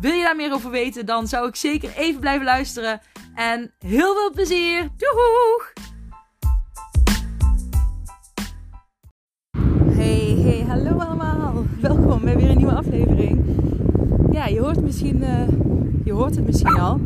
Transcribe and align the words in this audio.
Wil 0.00 0.12
je 0.12 0.22
daar 0.22 0.36
meer 0.36 0.52
over 0.52 0.70
weten, 0.70 1.06
dan 1.06 1.26
zou 1.26 1.48
ik 1.48 1.56
zeker 1.56 1.92
even 1.96 2.20
blijven 2.20 2.44
luisteren. 2.44 3.00
En 3.34 3.72
heel 3.78 4.14
veel 4.14 4.30
plezier! 4.32 4.88
Doeg! 4.96 5.72
Hey, 9.96 10.36
hey, 10.42 10.64
hallo 10.66 10.98
allemaal! 10.98 11.64
Welkom 11.80 12.20
bij 12.20 12.36
weer 12.36 12.50
een 12.50 12.56
nieuwe 12.56 12.74
aflevering. 12.74 13.44
Ja, 14.30 14.46
je 14.46 14.60
hoort, 14.60 14.82
misschien, 14.82 15.22
uh, 15.22 15.48
je 16.04 16.12
hoort 16.12 16.36
het 16.36 16.46
misschien 16.46 16.80
al. 16.80 17.00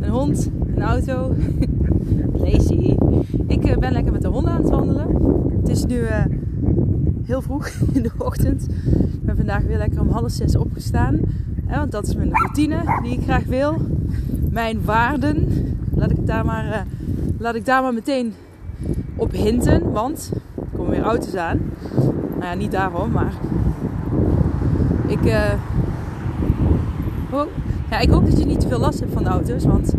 Een 0.00 0.08
hond, 0.08 0.50
een 0.74 0.82
auto. 0.82 1.34
Lazy. 2.44 2.96
Ik 3.46 3.66
uh, 3.66 3.76
ben 3.76 3.92
lekker 3.92 4.12
met 4.12 4.22
de 4.22 4.28
honden 4.28 4.52
aan 4.52 4.60
het 4.60 4.70
wandelen. 4.70 5.08
Het 5.60 5.68
is 5.68 5.84
nu 5.84 5.96
uh, 5.96 6.24
heel 7.24 7.42
vroeg 7.42 7.68
in 7.92 8.02
de 8.02 8.10
ochtend. 8.18 8.68
Ik 9.12 9.22
ben 9.22 9.36
vandaag 9.36 9.62
weer 9.62 9.78
lekker 9.78 10.00
om 10.00 10.08
half 10.08 10.30
zes 10.30 10.56
opgestaan. 10.56 11.20
Want 11.78 11.92
dat 11.92 12.06
is 12.06 12.14
mijn 12.14 12.30
routine 12.32 12.98
die 13.02 13.12
ik 13.12 13.22
graag 13.22 13.44
wil. 13.44 13.76
Mijn 14.50 14.84
waarden. 14.84 15.48
Laat 15.94 16.10
ik 16.10 16.26
daar 16.26 16.44
maar, 16.44 16.66
uh, 16.66 16.80
laat 17.38 17.54
ik 17.54 17.64
daar 17.64 17.82
maar 17.82 17.94
meteen 17.94 18.34
op 19.16 19.32
hinten. 19.32 19.92
Want 19.92 20.30
er 20.54 20.64
komen 20.76 20.90
weer 20.90 21.02
auto's 21.02 21.34
aan. 21.34 21.60
Nou 22.30 22.44
ja, 22.44 22.54
niet 22.54 22.70
daarom, 22.70 23.10
maar 23.10 23.32
ik, 25.06 25.24
uh, 25.24 25.52
oh, 27.30 27.46
ja, 27.90 27.98
ik 27.98 28.10
hoop 28.10 28.26
dat 28.26 28.38
je 28.38 28.44
niet 28.44 28.60
te 28.60 28.68
veel 28.68 28.78
last 28.78 29.00
hebt 29.00 29.12
van 29.12 29.22
de 29.22 29.28
auto's. 29.28 29.64
Want 29.64 29.94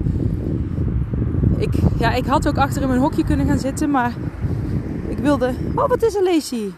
ik, 1.57 1.73
ja, 1.97 2.13
ik 2.13 2.25
had 2.25 2.47
ook 2.47 2.57
achter 2.57 2.81
in 2.81 2.87
mijn 2.87 2.99
hokje 2.99 3.23
kunnen 3.23 3.45
gaan 3.45 3.59
zitten, 3.59 3.91
maar 3.91 4.13
ik 5.07 5.17
wilde... 5.17 5.53
Oh, 5.75 5.87
wat 5.87 6.03
is 6.03 6.15
er, 6.15 6.23
Lacey? 6.23 6.71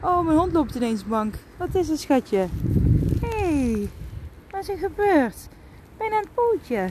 Oh, 0.00 0.24
mijn 0.24 0.38
hond 0.38 0.52
loopt 0.52 0.74
ineens 0.74 1.06
bank. 1.06 1.34
Wat 1.56 1.74
is 1.74 1.90
er, 1.90 1.98
schatje? 1.98 2.46
Is 4.60 4.68
er 4.68 4.78
gebeurd? 4.78 5.48
Aan 5.98 6.12
het 6.12 6.28
pootje? 6.34 6.88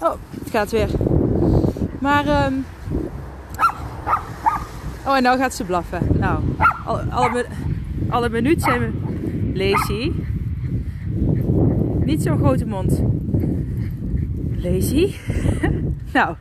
Oh, 0.00 0.14
het 0.38 0.50
gaat 0.50 0.70
weer. 0.70 0.88
Maar, 2.00 2.46
um... 2.46 2.64
Oh, 5.06 5.16
en 5.16 5.22
nou 5.22 5.38
gaat 5.38 5.54
ze 5.54 5.64
blaffen. 5.64 6.00
Nou, 6.18 6.42
alle, 7.10 7.46
alle, 8.08 8.28
minuut 8.28 8.62
zijn 8.62 8.80
we... 8.80 8.90
Lazy. 9.54 10.12
Niet 12.04 12.22
zo'n 12.22 12.38
grote 12.38 12.66
mond. 12.66 13.02
Lazy. 14.56 15.14
nou, 16.12 16.36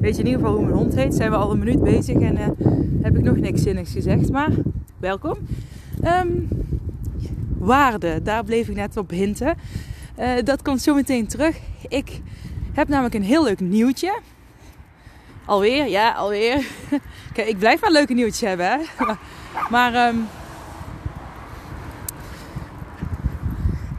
weet 0.00 0.16
je 0.16 0.22
in 0.22 0.26
ieder 0.26 0.40
geval 0.40 0.56
hoe 0.56 0.64
mijn 0.64 0.76
hond 0.76 0.94
heet. 0.94 1.14
Zijn 1.14 1.30
we 1.30 1.36
al 1.36 1.50
een 1.50 1.58
minuut 1.58 1.82
bezig 1.82 2.16
en 2.16 2.36
uh, 2.36 2.46
heb 3.02 3.16
ik 3.16 3.22
nog 3.22 3.36
niks 3.36 3.62
zinnigs 3.62 3.92
gezegd. 3.92 4.30
Maar, 4.30 4.50
welkom. 4.98 5.36
Um, 6.04 6.48
waarde, 7.60 8.22
daar 8.22 8.44
bleef 8.44 8.68
ik 8.68 8.76
net 8.76 8.96
op 8.96 9.10
hinten. 9.10 9.56
Uh, 10.18 10.32
dat 10.44 10.62
komt 10.62 10.82
zo 10.82 10.94
meteen 10.94 11.26
terug. 11.26 11.56
Ik 11.88 12.20
heb 12.72 12.88
namelijk 12.88 13.14
een 13.14 13.22
heel 13.22 13.44
leuk 13.44 13.60
nieuwtje. 13.60 14.18
Alweer, 15.44 15.88
ja, 15.88 16.12
alweer. 16.12 16.66
Kijk, 17.34 17.48
ik 17.48 17.58
blijf 17.58 17.80
maar 17.80 17.90
leuke 17.90 18.14
nieuwtjes 18.14 18.40
hebben, 18.40 18.66
hè. 18.66 18.78
Maar, 19.70 20.08
um, 20.08 20.26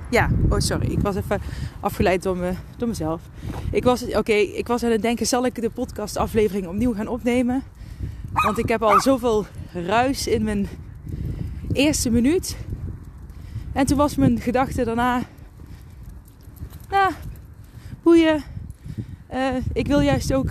ja, 0.10 0.30
oh 0.50 0.60
sorry, 0.60 0.92
ik 0.92 1.00
was 1.00 1.16
even 1.16 1.42
afgeleid 1.80 2.24
door, 2.24 2.38
me, 2.38 2.54
door 2.78 2.88
mezelf. 2.88 3.22
Ik 3.72 3.84
was, 3.84 4.04
oké, 4.04 4.34
ik 4.34 4.68
was 4.68 4.84
aan 4.84 4.92
het 4.92 5.02
denken, 5.02 5.28
zal 5.28 5.46
ik 5.46 5.62
de 5.62 5.70
podcastaflevering 5.70 6.68
opnieuw 6.68 6.94
gaan 6.94 7.08
opnemen? 7.08 7.64
Want 8.32 8.58
ik 8.58 8.70
heb 8.70 8.84
al 8.84 9.00
zoveel 9.00 9.46
ruis 9.74 10.28
in 10.28 10.44
mijn 10.44 10.68
eerste 11.74 12.10
minuut. 12.10 12.58
En 13.74 13.86
toen 13.86 13.98
was 13.98 14.16
mijn 14.16 14.40
gedachte 14.40 14.84
daarna, 14.84 15.22
nou, 16.90 17.14
boeien. 18.04 18.44
Uh, 19.34 19.56
ik 19.74 19.88
wil 19.88 20.00
juist 20.00 20.34
ook 20.34 20.50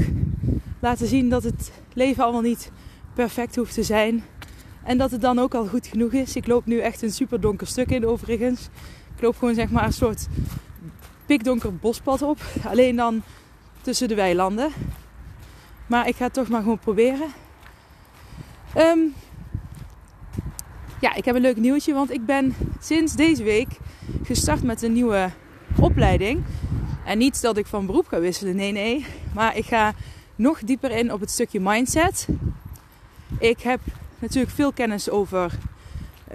laten 0.81 1.06
zien 1.06 1.28
dat 1.28 1.42
het 1.42 1.72
leven 1.92 2.22
allemaal 2.22 2.41
niet 2.41 2.70
perfect 3.14 3.56
hoeft 3.56 3.75
te 3.75 3.82
zijn. 3.82 4.25
En 4.82 4.98
dat 4.98 5.10
het 5.10 5.20
dan 5.20 5.38
ook 5.38 5.54
al 5.54 5.66
goed 5.66 5.86
genoeg 5.86 6.12
is. 6.12 6.36
Ik 6.36 6.47
loop 6.47 6.66
nu 6.66 6.78
echt 6.78 7.03
een 7.03 7.12
super 7.12 7.41
donker 7.41 7.66
stuk 7.66 7.91
in 7.91 8.06
overigens. 8.06 8.69
Ik 9.16 9.22
loop 9.22 9.38
gewoon 9.38 9.54
zeg 9.54 9.70
maar 9.70 9.84
een 9.84 9.92
soort 9.92 10.26
pikdonker 11.26 11.76
bospad 11.76 12.22
op. 12.22 12.38
Alleen 12.66 12.97
dan 12.97 13.22
tussen 13.82 14.09
de 14.09 14.14
weilanden. 14.14 14.70
Maar 15.86 16.09
ik 16.09 16.16
ga 16.16 16.25
het 16.25 16.32
toch 16.32 16.48
maar 16.48 16.62
gewoon 16.62 16.78
proberen. 16.78 17.28
Um, 18.76 19.14
ja, 21.00 21.14
ik 21.14 21.24
heb 21.24 21.34
een 21.34 21.40
leuk 21.40 21.56
nieuwtje. 21.56 21.92
Want 21.92 22.12
ik 22.12 22.24
ben 22.24 22.54
sinds 22.80 23.14
deze 23.14 23.42
week 23.42 23.68
gestart 24.22 24.62
met 24.62 24.82
een 24.82 24.92
nieuwe 24.92 25.30
opleiding. 25.78 26.44
En 27.04 27.18
niet 27.18 27.40
dat 27.40 27.56
ik 27.56 27.66
van 27.66 27.86
beroep 27.86 28.06
ga 28.06 28.20
wisselen, 28.20 28.56
nee, 28.56 28.72
nee. 28.72 29.06
Maar 29.34 29.56
ik 29.56 29.64
ga 29.64 29.94
nog 30.36 30.60
dieper 30.60 30.90
in 30.90 31.12
op 31.12 31.20
het 31.20 31.30
stukje 31.30 31.60
mindset. 31.60 32.26
Ik 33.38 33.60
heb 33.60 33.80
natuurlijk 34.18 34.54
veel 34.54 34.72
kennis 34.72 35.10
over 35.10 35.58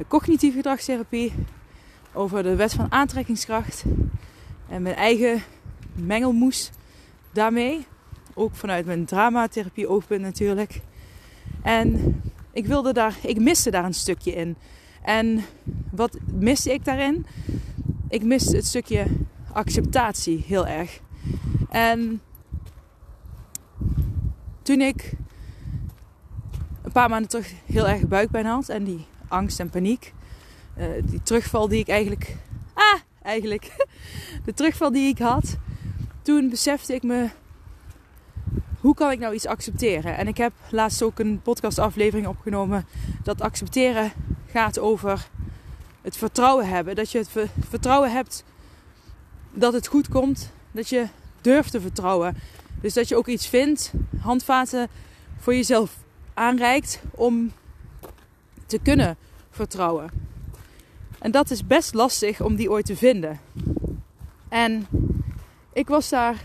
cognitieve 0.07 0.55
gedragstherapie, 0.55 1.33
over 2.13 2.43
de 2.43 2.55
wet 2.55 2.73
van 2.73 2.91
aantrekkingskracht 2.91 3.83
en 4.69 4.81
mijn 4.81 4.95
eigen 4.95 5.43
mengelmoes 5.93 6.71
daarmee. 7.31 7.85
Ook 8.33 8.55
vanuit 8.55 8.85
mijn 8.85 9.05
dramatherapie 9.05 9.87
oogpunt 9.87 10.21
natuurlijk. 10.21 10.81
En 11.61 12.15
ik 12.55 12.65
wilde 12.65 12.93
daar, 12.93 13.15
ik 13.21 13.39
miste 13.39 13.71
daar 13.71 13.85
een 13.85 13.93
stukje 13.93 14.31
in. 14.31 14.55
En 15.01 15.45
wat 15.91 16.17
miste 16.33 16.73
ik 16.73 16.85
daarin? 16.85 17.25
Ik 18.09 18.23
miste 18.23 18.55
het 18.55 18.65
stukje 18.65 19.05
acceptatie 19.53 20.43
heel 20.47 20.67
erg. 20.67 20.99
En 21.69 22.21
toen 24.61 24.81
ik 24.81 25.13
een 26.81 26.91
paar 26.91 27.09
maanden 27.09 27.29
terug 27.29 27.53
heel 27.65 27.87
erg 27.87 28.07
buikpijn 28.07 28.45
had 28.45 28.69
en 28.69 28.83
die 28.83 29.05
angst 29.27 29.59
en 29.59 29.69
paniek, 29.69 30.13
uh, 30.77 30.85
die 31.03 31.23
terugval 31.23 31.67
die 31.67 31.79
ik 31.79 31.87
eigenlijk, 31.87 32.35
ah, 32.73 32.99
eigenlijk, 33.21 33.87
de 34.45 34.53
terugval 34.53 34.91
die 34.91 35.07
ik 35.07 35.17
had, 35.17 35.57
toen 36.21 36.49
besefte 36.49 36.93
ik 36.93 37.03
me, 37.03 37.29
hoe 38.85 38.95
kan 38.95 39.11
ik 39.11 39.19
nou 39.19 39.33
iets 39.33 39.45
accepteren? 39.45 40.17
En 40.17 40.27
ik 40.27 40.37
heb 40.37 40.53
laatst 40.69 41.01
ook 41.01 41.19
een 41.19 41.41
podcastaflevering 41.41 42.27
opgenomen 42.27 42.85
dat 43.23 43.41
accepteren 43.41 44.11
gaat 44.51 44.79
over 44.79 45.27
het 46.01 46.17
vertrouwen 46.17 46.67
hebben. 46.67 46.95
Dat 46.95 47.11
je 47.11 47.17
het 47.17 47.29
vertrouwen 47.69 48.11
hebt 48.11 48.43
dat 49.53 49.73
het 49.73 49.87
goed 49.87 50.09
komt. 50.09 50.51
Dat 50.71 50.89
je 50.89 51.07
durft 51.41 51.71
te 51.71 51.81
vertrouwen. 51.81 52.37
Dus 52.81 52.93
dat 52.93 53.07
je 53.07 53.15
ook 53.15 53.27
iets 53.27 53.47
vindt, 53.47 53.93
handvaten 54.19 54.87
voor 55.37 55.55
jezelf 55.55 55.97
aanreikt 56.33 57.01
om 57.11 57.51
te 58.65 58.79
kunnen 58.79 59.17
vertrouwen. 59.49 60.09
En 61.19 61.31
dat 61.31 61.49
is 61.49 61.67
best 61.67 61.93
lastig 61.93 62.41
om 62.41 62.55
die 62.55 62.71
ooit 62.71 62.85
te 62.85 62.95
vinden. 62.95 63.39
En 64.49 64.87
ik 65.73 65.87
was 65.87 66.09
daar 66.09 66.43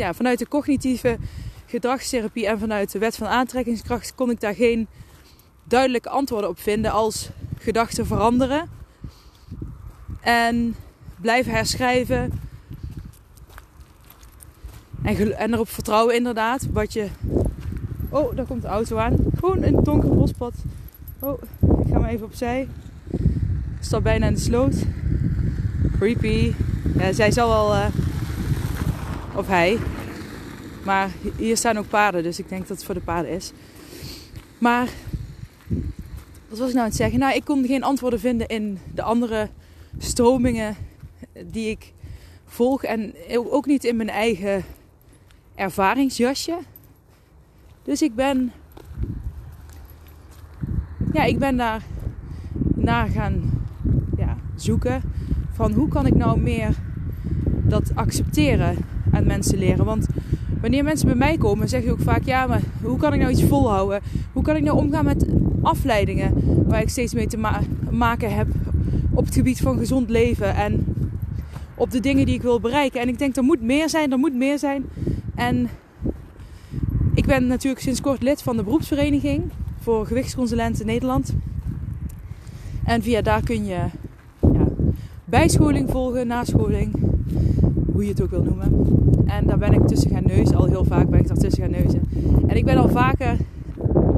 ja, 0.00 0.14
vanuit 0.14 0.38
de 0.38 0.48
cognitieve 0.48 1.18
gedragstherapie 1.66 2.46
en 2.46 2.58
vanuit 2.58 2.92
de 2.92 2.98
wet 2.98 3.16
van 3.16 3.26
aantrekkingskracht 3.26 4.14
kon 4.14 4.30
ik 4.30 4.40
daar 4.40 4.54
geen 4.54 4.86
duidelijke 5.64 6.08
antwoorden 6.08 6.50
op 6.50 6.60
vinden 6.60 6.92
als 6.92 7.30
gedachten 7.58 8.06
veranderen 8.06 8.68
en 10.20 10.74
blijven 11.20 11.52
herschrijven 11.52 12.32
en, 15.02 15.38
en 15.38 15.52
erop 15.52 15.68
vertrouwen 15.68 16.14
inderdaad 16.14 16.66
wat 16.72 16.92
je 16.92 17.08
oh 18.08 18.36
daar 18.36 18.46
komt 18.46 18.62
de 18.62 18.68
auto 18.68 18.96
aan. 18.96 19.16
Gewoon 19.38 19.62
een 19.62 19.84
donker 19.84 20.14
bospad. 20.14 20.54
Oh 21.18 21.42
ik 21.60 21.92
ga 21.92 21.98
maar 21.98 22.10
even 22.10 22.26
opzij. 22.26 22.68
Ik 23.78 23.86
sta 23.86 24.00
bijna 24.00 24.26
in 24.26 24.34
de 24.34 24.40
sloot. 24.40 24.74
Creepy. 25.98 26.52
Zij 27.10 27.30
zal 27.30 27.48
wel 27.48 27.74
uh, 27.74 27.86
of 29.34 29.46
hij 29.46 29.78
maar 30.84 31.10
hier 31.36 31.56
staan 31.56 31.78
ook 31.78 31.88
paarden 31.88 32.22
dus 32.22 32.38
ik 32.38 32.48
denk 32.48 32.60
dat 32.60 32.76
het 32.76 32.86
voor 32.86 32.94
de 32.94 33.00
paarden 33.00 33.30
is 33.30 33.52
maar 34.58 34.88
wat 36.50 36.58
was 36.58 36.68
ik 36.68 36.74
nou 36.74 36.84
aan 36.84 36.90
het 36.90 37.00
zeggen? 37.00 37.18
Nou, 37.18 37.34
ik 37.34 37.44
kon 37.44 37.66
geen 37.66 37.82
antwoorden 37.82 38.20
vinden 38.20 38.46
in 38.46 38.78
de 38.94 39.02
andere 39.02 39.48
stromingen 39.98 40.76
die 41.46 41.70
ik 41.70 41.92
volg. 42.44 42.82
En 42.82 43.14
ook 43.28 43.66
niet 43.66 43.84
in 43.84 43.96
mijn 43.96 44.08
eigen 44.08 44.64
ervaringsjasje. 45.54 46.58
Dus 47.82 48.02
ik 48.02 48.14
ben, 48.14 48.52
ja, 51.12 51.24
ik 51.24 51.38
ben 51.38 51.56
daar 51.56 51.82
naar 52.74 53.08
gaan 53.08 53.64
ja, 54.16 54.36
zoeken 54.54 55.02
van 55.52 55.72
hoe 55.72 55.88
kan 55.88 56.06
ik 56.06 56.14
nou 56.14 56.40
meer 56.40 56.76
dat 57.62 57.94
accepteren 57.94 58.76
mensen 59.26 59.58
leren. 59.58 59.84
Want 59.84 60.06
wanneer 60.60 60.84
mensen 60.84 61.06
bij 61.06 61.16
mij 61.16 61.36
komen, 61.36 61.68
zeg 61.68 61.84
je 61.84 61.90
ook 61.90 62.00
vaak: 62.00 62.24
ja, 62.24 62.46
maar 62.46 62.62
hoe 62.82 62.98
kan 62.98 63.12
ik 63.12 63.20
nou 63.20 63.32
iets 63.32 63.44
volhouden? 63.44 64.00
Hoe 64.32 64.42
kan 64.42 64.56
ik 64.56 64.62
nou 64.62 64.76
omgaan 64.76 65.04
met 65.04 65.26
afleidingen 65.62 66.34
waar 66.66 66.80
ik 66.82 66.88
steeds 66.88 67.14
mee 67.14 67.26
te 67.26 67.38
maken 67.90 68.34
heb 68.34 68.46
op 69.14 69.24
het 69.24 69.34
gebied 69.34 69.60
van 69.60 69.78
gezond 69.78 70.10
leven 70.10 70.54
en 70.54 70.84
op 71.74 71.90
de 71.90 72.00
dingen 72.00 72.26
die 72.26 72.34
ik 72.34 72.42
wil 72.42 72.60
bereiken? 72.60 73.00
En 73.00 73.08
ik 73.08 73.18
denk, 73.18 73.36
er 73.36 73.42
moet 73.42 73.62
meer 73.62 73.88
zijn, 73.88 74.12
er 74.12 74.18
moet 74.18 74.34
meer 74.34 74.58
zijn. 74.58 74.84
En 75.34 75.68
ik 77.14 77.26
ben 77.26 77.46
natuurlijk 77.46 77.82
sinds 77.82 78.00
kort 78.00 78.22
lid 78.22 78.42
van 78.42 78.56
de 78.56 78.62
beroepsvereniging 78.62 79.42
voor 79.80 80.06
gewichtsconsulenten 80.06 80.86
Nederland. 80.86 81.34
En 82.84 83.02
via 83.02 83.22
daar 83.22 83.42
kun 83.42 83.64
je 83.64 83.84
ja, 84.40 84.66
bijscholing 85.24 85.90
volgen, 85.90 86.26
nascholing, 86.26 86.94
hoe 87.92 88.02
je 88.02 88.08
het 88.08 88.22
ook 88.22 88.30
wil 88.30 88.42
noemen. 88.42 89.08
En 89.26 89.46
daar 89.46 89.58
ben 89.58 89.72
ik 89.72 89.86
tussen 89.86 90.10
gaan 90.10 90.24
neuzen, 90.26 90.56
al 90.56 90.66
heel 90.66 90.84
vaak 90.84 91.08
ben 91.08 91.20
ik 91.20 91.28
daar 91.28 91.36
tussen 91.36 91.62
gaan 91.62 91.70
neuzen. 91.70 92.02
En 92.46 92.56
ik 92.56 92.64
ben 92.64 92.76
al 92.76 92.88
vaker 92.88 93.36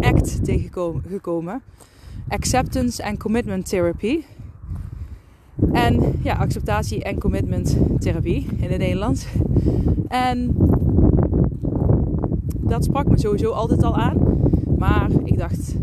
ACT 0.01 0.45
tegengekomen. 0.45 1.63
Acceptance 2.29 3.05
and 3.05 3.19
Commitment 3.19 3.69
Therapy. 3.69 4.23
En 5.73 6.01
ja, 6.23 6.35
acceptatie 6.35 7.03
en 7.03 7.19
commitment 7.19 7.77
therapie 7.99 8.47
in 8.57 8.71
het 8.71 8.79
Nederlands. 8.79 9.27
En 10.09 10.57
dat 12.61 12.85
sprak 12.85 13.09
me 13.09 13.19
sowieso 13.19 13.51
altijd 13.51 13.83
al 13.83 13.97
aan. 13.97 14.17
Maar 14.79 15.11
ik 15.25 15.39
dacht, 15.39 15.75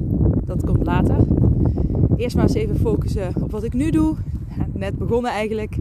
dat 0.45 0.65
komt 0.65 0.85
later. 0.85 1.17
Eerst 2.15 2.35
maar 2.35 2.45
eens 2.45 2.53
even 2.53 2.75
focussen 2.75 3.31
op 3.41 3.51
wat 3.51 3.63
ik 3.63 3.73
nu 3.73 3.89
doe. 3.89 4.15
Net 4.73 4.97
begonnen 4.97 5.31
eigenlijk 5.31 5.77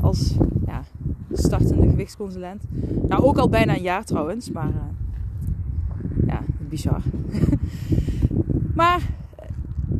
als 0.00 0.36
startende 1.32 1.88
gewichtsconsulent. 1.88 2.62
Nou, 3.08 3.22
ook 3.22 3.38
al 3.38 3.48
bijna 3.48 3.76
een 3.76 3.82
jaar 3.82 4.04
trouwens, 4.04 4.50
maar 4.50 4.68
uh, 4.68 6.26
ja, 6.26 6.42
bizar. 6.68 7.02
maar 8.74 9.00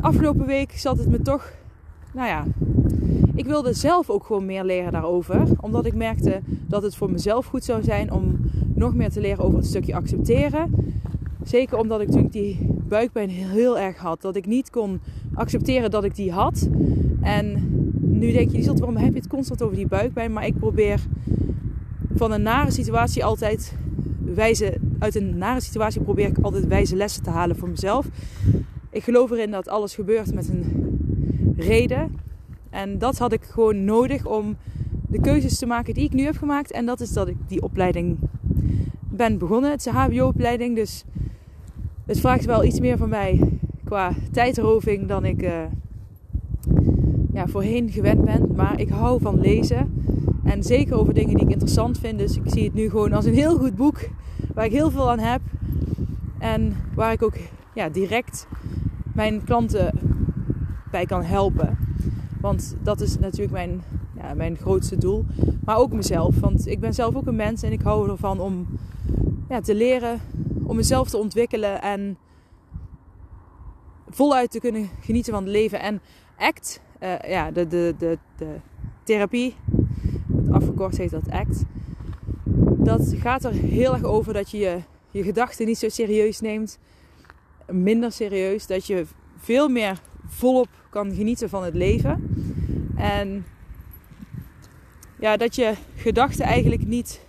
afgelopen 0.00 0.46
week 0.46 0.72
zat 0.72 0.98
het 0.98 1.08
me 1.08 1.22
toch, 1.22 1.52
nou 2.12 2.28
ja, 2.28 2.44
ik 3.34 3.46
wilde 3.46 3.72
zelf 3.72 4.10
ook 4.10 4.24
gewoon 4.24 4.46
meer 4.46 4.64
leren 4.64 4.92
daarover. 4.92 5.46
Omdat 5.60 5.86
ik 5.86 5.94
merkte 5.94 6.40
dat 6.66 6.82
het 6.82 6.96
voor 6.96 7.10
mezelf 7.10 7.46
goed 7.46 7.64
zou 7.64 7.82
zijn 7.82 8.12
om 8.12 8.38
nog 8.74 8.94
meer 8.94 9.10
te 9.10 9.20
leren 9.20 9.44
over 9.44 9.58
het 9.58 9.66
stukje 9.66 9.94
accepteren. 9.94 10.74
Zeker 11.42 11.78
omdat 11.78 12.00
ik 12.00 12.06
natuurlijk 12.06 12.32
die 12.32 12.66
buikpijn 12.88 13.28
heel 13.28 13.78
erg 13.78 13.96
had. 13.96 14.20
Dat 14.20 14.36
ik 14.36 14.46
niet 14.46 14.70
kon 14.70 15.00
accepteren 15.34 15.90
dat 15.90 16.04
ik 16.04 16.14
die 16.14 16.32
had. 16.32 16.68
En 17.20 17.75
nu 18.18 18.32
denk 18.32 18.50
je, 18.50 18.64
waarom 18.64 18.96
heb 18.96 19.12
je 19.12 19.18
het 19.18 19.28
constant 19.28 19.62
over 19.62 19.76
die 19.76 19.86
buikpijn? 19.86 20.32
Maar 20.32 20.46
ik 20.46 20.58
probeer 20.58 21.00
van 22.14 22.32
een 22.32 22.42
nare 22.42 22.70
situatie 22.70 23.24
altijd 23.24 23.76
wijze, 24.34 24.78
uit 24.98 25.14
een 25.14 25.38
nare 25.38 25.60
situatie 25.60 26.00
probeer 26.00 26.26
ik 26.26 26.38
altijd 26.40 26.66
wijze 26.66 26.96
lessen 26.96 27.22
te 27.22 27.30
halen 27.30 27.56
voor 27.56 27.68
mezelf. 27.68 28.06
Ik 28.90 29.02
geloof 29.02 29.30
erin 29.30 29.50
dat 29.50 29.68
alles 29.68 29.94
gebeurt 29.94 30.34
met 30.34 30.48
een 30.48 30.64
reden. 31.56 32.18
En 32.70 32.98
dat 32.98 33.18
had 33.18 33.32
ik 33.32 33.42
gewoon 33.42 33.84
nodig 33.84 34.26
om 34.26 34.56
de 35.08 35.20
keuzes 35.20 35.58
te 35.58 35.66
maken 35.66 35.94
die 35.94 36.04
ik 36.04 36.12
nu 36.12 36.22
heb 36.22 36.36
gemaakt. 36.36 36.72
En 36.72 36.86
dat 36.86 37.00
is 37.00 37.12
dat 37.12 37.28
ik 37.28 37.36
die 37.46 37.62
opleiding 37.62 38.16
ben 39.08 39.38
begonnen. 39.38 39.70
Het 39.70 39.80
is 39.80 39.86
een 39.86 39.92
HBO-opleiding, 39.92 40.76
dus 40.76 41.04
het 42.06 42.20
vraagt 42.20 42.44
wel 42.44 42.64
iets 42.64 42.80
meer 42.80 42.96
van 42.96 43.08
mij 43.08 43.58
qua 43.84 44.12
tijdroving 44.32 45.06
dan 45.08 45.24
ik 45.24 45.42
uh, 45.42 45.62
ja, 47.36 47.46
voorheen 47.46 47.90
gewend 47.90 48.24
ben. 48.24 48.52
Maar 48.54 48.80
ik 48.80 48.88
hou 48.88 49.20
van 49.20 49.40
lezen. 49.40 50.04
En 50.44 50.62
zeker 50.62 50.98
over 50.98 51.14
dingen 51.14 51.34
die 51.34 51.44
ik 51.44 51.50
interessant 51.50 51.98
vind. 51.98 52.18
Dus 52.18 52.36
ik 52.36 52.42
zie 52.44 52.64
het 52.64 52.74
nu 52.74 52.90
gewoon 52.90 53.12
als 53.12 53.24
een 53.24 53.34
heel 53.34 53.58
goed 53.58 53.76
boek. 53.76 53.98
Waar 54.54 54.64
ik 54.64 54.72
heel 54.72 54.90
veel 54.90 55.10
aan 55.10 55.18
heb. 55.18 55.40
En 56.38 56.76
waar 56.94 57.12
ik 57.12 57.22
ook 57.22 57.34
ja, 57.74 57.88
direct 57.88 58.46
mijn 59.14 59.44
klanten 59.44 59.98
bij 60.90 61.06
kan 61.06 61.22
helpen. 61.22 61.78
Want 62.40 62.76
dat 62.82 63.00
is 63.00 63.18
natuurlijk 63.18 63.52
mijn, 63.52 63.82
ja, 64.16 64.34
mijn 64.34 64.56
grootste 64.56 64.98
doel. 64.98 65.24
Maar 65.64 65.76
ook 65.76 65.92
mezelf. 65.92 66.40
Want 66.40 66.66
ik 66.66 66.80
ben 66.80 66.94
zelf 66.94 67.14
ook 67.14 67.26
een 67.26 67.36
mens 67.36 67.62
en 67.62 67.72
ik 67.72 67.82
hou 67.82 68.10
ervan 68.10 68.40
om 68.40 68.66
ja, 69.48 69.60
te 69.60 69.74
leren, 69.74 70.20
om 70.62 70.76
mezelf 70.76 71.10
te 71.10 71.16
ontwikkelen 71.16 71.82
en 71.82 72.18
voluit 74.08 74.50
te 74.50 74.60
kunnen 74.60 74.88
genieten 75.00 75.32
van 75.32 75.42
het 75.42 75.52
leven. 75.52 75.80
En 75.80 76.00
ACT, 76.36 76.80
uh, 77.00 77.14
ja, 77.28 77.50
de, 77.50 77.66
de, 77.66 77.94
de, 77.98 78.18
de 78.36 78.54
therapie, 79.02 79.54
afgekort 80.50 80.96
heet 80.96 81.10
dat 81.10 81.30
ACT. 81.30 81.64
Dat 82.78 83.14
gaat 83.16 83.44
er 83.44 83.52
heel 83.52 83.92
erg 83.92 84.02
over 84.04 84.32
dat 84.32 84.50
je 84.50 84.58
je, 84.58 84.78
je 85.10 85.22
gedachten 85.22 85.66
niet 85.66 85.78
zo 85.78 85.88
serieus 85.88 86.40
neemt, 86.40 86.78
minder 87.70 88.12
serieus. 88.12 88.66
Dat 88.66 88.86
je 88.86 89.04
veel 89.36 89.68
meer 89.68 90.00
volop 90.26 90.68
kan 90.90 91.14
genieten 91.14 91.48
van 91.48 91.64
het 91.64 91.74
leven. 91.74 92.28
En 92.96 93.44
ja, 95.20 95.36
dat 95.36 95.54
je 95.54 95.74
gedachten 95.96 96.44
eigenlijk 96.44 96.86
niet. 96.86 97.20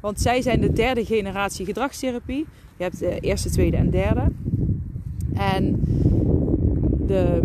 Want 0.00 0.20
zij 0.20 0.42
zijn 0.42 0.60
de 0.60 0.72
derde 0.72 1.04
generatie 1.04 1.66
gedragstherapie. 1.66 2.46
Je 2.76 2.82
hebt 2.82 2.98
de 2.98 3.20
eerste, 3.20 3.50
tweede 3.50 3.76
en 3.76 3.90
derde. 3.90 4.32
En 5.34 5.80
de, 7.06 7.42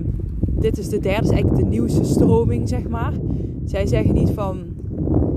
dit 0.63 0.77
is 0.77 0.89
de 0.89 0.99
derde, 0.99 1.23
is 1.23 1.29
eigenlijk 1.29 1.63
de 1.63 1.69
nieuwste 1.69 2.03
stroming, 2.03 2.69
zeg 2.69 2.87
maar. 2.87 3.13
Zij 3.65 3.85
zeggen 3.85 4.13
niet 4.13 4.29
van 4.29 4.65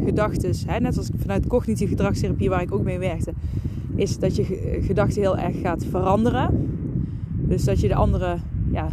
gedachten, 0.05 0.55
net 0.83 0.97
als 0.97 1.11
vanuit 1.17 1.47
cognitieve 1.47 1.97
gedragstherapie, 1.97 2.49
waar 2.49 2.63
ik 2.63 2.73
ook 2.73 2.83
mee 2.83 2.99
werkte, 2.99 3.33
is 3.95 4.19
dat 4.19 4.37
je 4.37 4.79
gedachten 4.83 5.21
heel 5.21 5.37
erg 5.37 5.61
gaat 5.61 5.85
veranderen. 5.85 6.69
Dus 7.35 7.65
dat 7.65 7.81
je 7.81 7.89
de 7.89 7.95
andere 7.95 8.37
ja, 8.71 8.89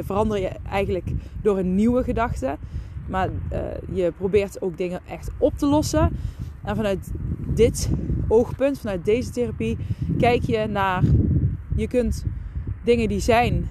verander 0.00 0.40
je 0.40 0.50
eigenlijk 0.70 1.10
door 1.42 1.58
een 1.58 1.74
nieuwe 1.74 2.02
gedachte. 2.02 2.56
Maar 3.08 3.28
uh, 3.28 3.58
je 3.92 4.12
probeert 4.16 4.62
ook 4.62 4.76
dingen 4.76 5.00
echt 5.08 5.30
op 5.38 5.58
te 5.58 5.66
lossen. 5.66 6.10
En 6.62 6.76
vanuit 6.76 7.10
dit 7.54 7.90
oogpunt, 8.28 8.78
vanuit 8.78 9.04
deze 9.04 9.30
therapie, 9.30 9.76
kijk 10.18 10.42
je 10.42 10.66
naar. 10.66 11.02
Je 11.76 11.88
kunt 11.88 12.24
dingen 12.84 13.08
die 13.08 13.20
zijn, 13.20 13.68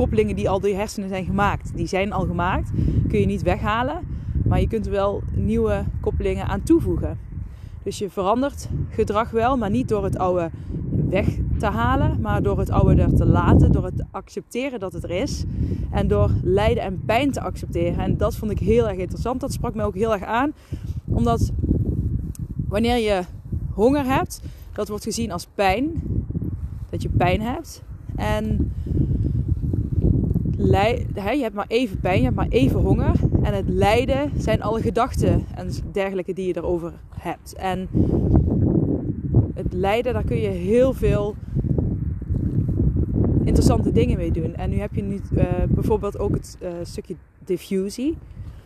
koppelingen 0.00 0.36
die 0.36 0.48
al 0.48 0.60
door 0.60 0.70
je 0.70 0.76
hersenen 0.76 1.08
zijn 1.08 1.24
gemaakt, 1.24 1.76
die 1.76 1.86
zijn 1.86 2.12
al 2.12 2.26
gemaakt, 2.26 2.70
kun 3.08 3.20
je 3.20 3.26
niet 3.26 3.42
weghalen. 3.42 4.00
Maar 4.44 4.60
je 4.60 4.68
kunt 4.68 4.86
er 4.86 4.92
wel 4.92 5.22
nieuwe 5.34 5.84
koppelingen 6.00 6.46
aan 6.46 6.62
toevoegen. 6.62 7.18
Dus 7.82 7.98
je 7.98 8.10
verandert 8.10 8.68
gedrag 8.88 9.30
wel, 9.30 9.56
maar 9.56 9.70
niet 9.70 9.88
door 9.88 10.04
het 10.04 10.18
oude 10.18 10.50
weg 11.08 11.26
te 11.58 11.66
halen, 11.66 12.20
maar 12.20 12.42
door 12.42 12.58
het 12.58 12.70
oude 12.70 13.02
er 13.02 13.14
te 13.14 13.26
laten, 13.26 13.72
door 13.72 13.84
het 13.84 13.96
te 13.96 14.04
accepteren 14.10 14.80
dat 14.80 14.92
het 14.92 15.04
er 15.04 15.10
is 15.10 15.44
en 15.90 16.08
door 16.08 16.30
lijden 16.42 16.82
en 16.82 17.02
pijn 17.04 17.30
te 17.30 17.40
accepteren. 17.40 17.98
En 17.98 18.16
dat 18.16 18.36
vond 18.36 18.50
ik 18.50 18.58
heel 18.58 18.88
erg 18.88 18.98
interessant. 18.98 19.40
Dat 19.40 19.52
sprak 19.52 19.74
me 19.74 19.82
ook 19.82 19.94
heel 19.94 20.12
erg 20.12 20.24
aan, 20.24 20.52
omdat 21.04 21.50
wanneer 22.68 22.96
je 22.96 23.22
honger 23.70 24.04
hebt, 24.04 24.42
dat 24.72 24.88
wordt 24.88 25.04
gezien 25.04 25.32
als 25.32 25.46
pijn, 25.54 26.02
dat 26.90 27.02
je 27.02 27.08
pijn 27.08 27.40
hebt. 27.40 27.82
En 28.16 28.72
je 31.34 31.42
hebt 31.42 31.54
maar 31.54 31.68
even 31.68 32.00
pijn, 32.00 32.18
je 32.18 32.24
hebt 32.24 32.36
maar 32.36 32.48
even 32.48 32.80
honger. 32.80 33.12
En 33.42 33.54
het 33.54 33.68
lijden 33.68 34.30
zijn 34.36 34.62
alle 34.62 34.80
gedachten 34.80 35.44
en 35.54 35.70
dergelijke 35.92 36.32
die 36.32 36.46
je 36.46 36.56
erover 36.56 36.92
hebt. 37.14 37.54
En 37.54 37.88
het 39.54 39.72
lijden, 39.72 40.12
daar 40.12 40.24
kun 40.24 40.36
je 40.36 40.48
heel 40.48 40.92
veel 40.92 41.34
interessante 43.44 43.92
dingen 43.92 44.16
mee 44.16 44.30
doen. 44.30 44.54
En 44.54 44.70
nu 44.70 44.76
heb 44.76 44.94
je 44.94 45.02
nu 45.02 45.20
uh, 45.34 45.44
bijvoorbeeld 45.68 46.18
ook 46.18 46.34
het 46.34 46.58
uh, 46.62 46.68
stukje 46.82 47.14
diffusie. 47.44 48.16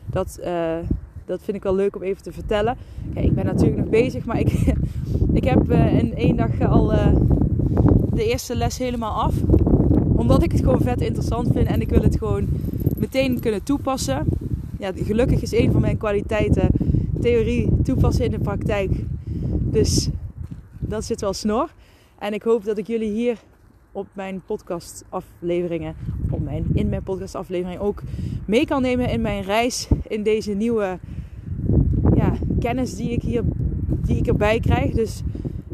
Dat, 0.06 0.40
uh, 0.44 0.76
dat 1.24 1.42
vind 1.42 1.56
ik 1.56 1.62
wel 1.62 1.74
leuk 1.74 1.96
om 1.96 2.02
even 2.02 2.22
te 2.22 2.32
vertellen. 2.32 2.76
Kijk, 3.14 3.26
ik 3.26 3.34
ben 3.34 3.44
natuurlijk 3.44 3.76
nog 3.76 3.88
bezig, 3.88 4.24
maar 4.24 4.38
ik, 4.38 4.52
ik 5.40 5.44
heb 5.44 5.70
in 5.72 6.14
één 6.14 6.36
dag 6.36 6.60
al 6.60 6.86
de 8.12 8.24
eerste 8.24 8.56
les 8.56 8.78
helemaal 8.78 9.22
af. 9.22 9.34
Omdat 10.24 10.42
ik 10.42 10.52
het 10.52 10.60
gewoon 10.60 10.80
vet 10.80 11.00
interessant 11.00 11.48
vind 11.52 11.66
en 11.66 11.80
ik 11.80 11.88
wil 11.88 12.02
het 12.02 12.18
gewoon 12.18 12.48
meteen 12.96 13.40
kunnen 13.40 13.62
toepassen. 13.62 14.26
Ja, 14.78 14.92
gelukkig 14.94 15.42
is 15.42 15.52
een 15.52 15.72
van 15.72 15.80
mijn 15.80 15.96
kwaliteiten 15.96 16.68
theorie 17.20 17.68
toepassen 17.82 18.24
in 18.24 18.30
de 18.30 18.38
praktijk. 18.38 18.90
Dus 19.60 20.08
dat 20.78 21.04
zit 21.04 21.20
wel 21.20 21.32
snor. 21.32 21.74
En 22.18 22.32
ik 22.32 22.42
hoop 22.42 22.64
dat 22.64 22.78
ik 22.78 22.86
jullie 22.86 23.10
hier 23.10 23.38
op 23.92 24.06
mijn 24.12 24.42
podcastafleveringen, 24.46 25.94
op 26.30 26.42
mijn, 26.42 26.66
in 26.74 26.88
mijn 26.88 27.02
podcastaflevering 27.02 27.80
ook 27.80 28.02
mee 28.46 28.66
kan 28.66 28.82
nemen 28.82 29.10
in 29.10 29.20
mijn 29.20 29.42
reis 29.42 29.88
in 30.08 30.22
deze 30.22 30.52
nieuwe 30.52 30.98
ja, 32.14 32.32
kennis 32.60 32.96
die 32.96 33.10
ik 33.10 33.22
hier 33.22 33.42
die 33.86 34.16
ik 34.16 34.26
erbij 34.26 34.60
krijg. 34.60 34.92
Dus 34.92 35.22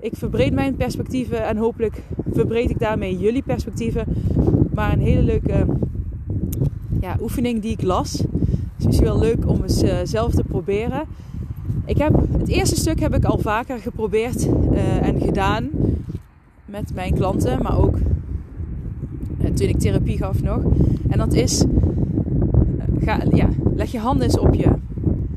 ik 0.01 0.17
verbreed 0.17 0.53
mijn 0.53 0.77
perspectieven 0.77 1.47
en 1.47 1.57
hopelijk 1.57 2.03
verbreed 2.33 2.71
ik 2.71 2.79
daarmee 2.79 3.19
jullie 3.19 3.43
perspectieven. 3.43 4.05
Maar 4.75 4.93
een 4.93 5.01
hele 5.01 5.23
leuke 5.23 5.67
ja, 7.01 7.17
oefening 7.21 7.63
die 7.63 7.73
ik 7.73 7.83
las. 7.83 8.25
is 8.79 8.87
misschien 8.87 9.07
wel 9.07 9.19
leuk 9.19 9.49
om 9.49 9.63
eens 9.63 9.83
uh, 9.83 9.95
zelf 10.05 10.35
te 10.35 10.45
proberen. 10.45 11.03
Ik 11.85 11.99
heb, 11.99 12.13
het 12.39 12.49
eerste 12.49 12.77
stuk 12.77 13.01
heb 13.01 13.15
ik 13.15 13.25
al 13.25 13.39
vaker 13.39 13.79
geprobeerd 13.79 14.47
uh, 14.47 15.07
en 15.07 15.21
gedaan 15.21 15.69
met 16.65 16.95
mijn 16.95 17.15
klanten, 17.15 17.63
maar 17.63 17.79
ook 17.79 17.97
uh, 19.41 19.51
toen 19.55 19.69
ik 19.69 19.79
therapie 19.79 20.17
gaf 20.17 20.43
nog. 20.43 20.63
En 21.09 21.19
dat 21.19 21.33
is, 21.33 21.65
ga, 23.01 23.21
ja, 23.35 23.49
leg 23.75 23.93
je 23.93 23.99
handen 23.99 24.25
eens 24.25 24.39
op 24.39 24.55
je 24.55 24.69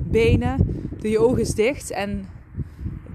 benen, 0.10 0.56
doe 1.02 1.12
je 1.12 1.20
ogen 1.20 1.40
eens 1.40 1.56
dicht 1.56 1.92
en 1.92 2.26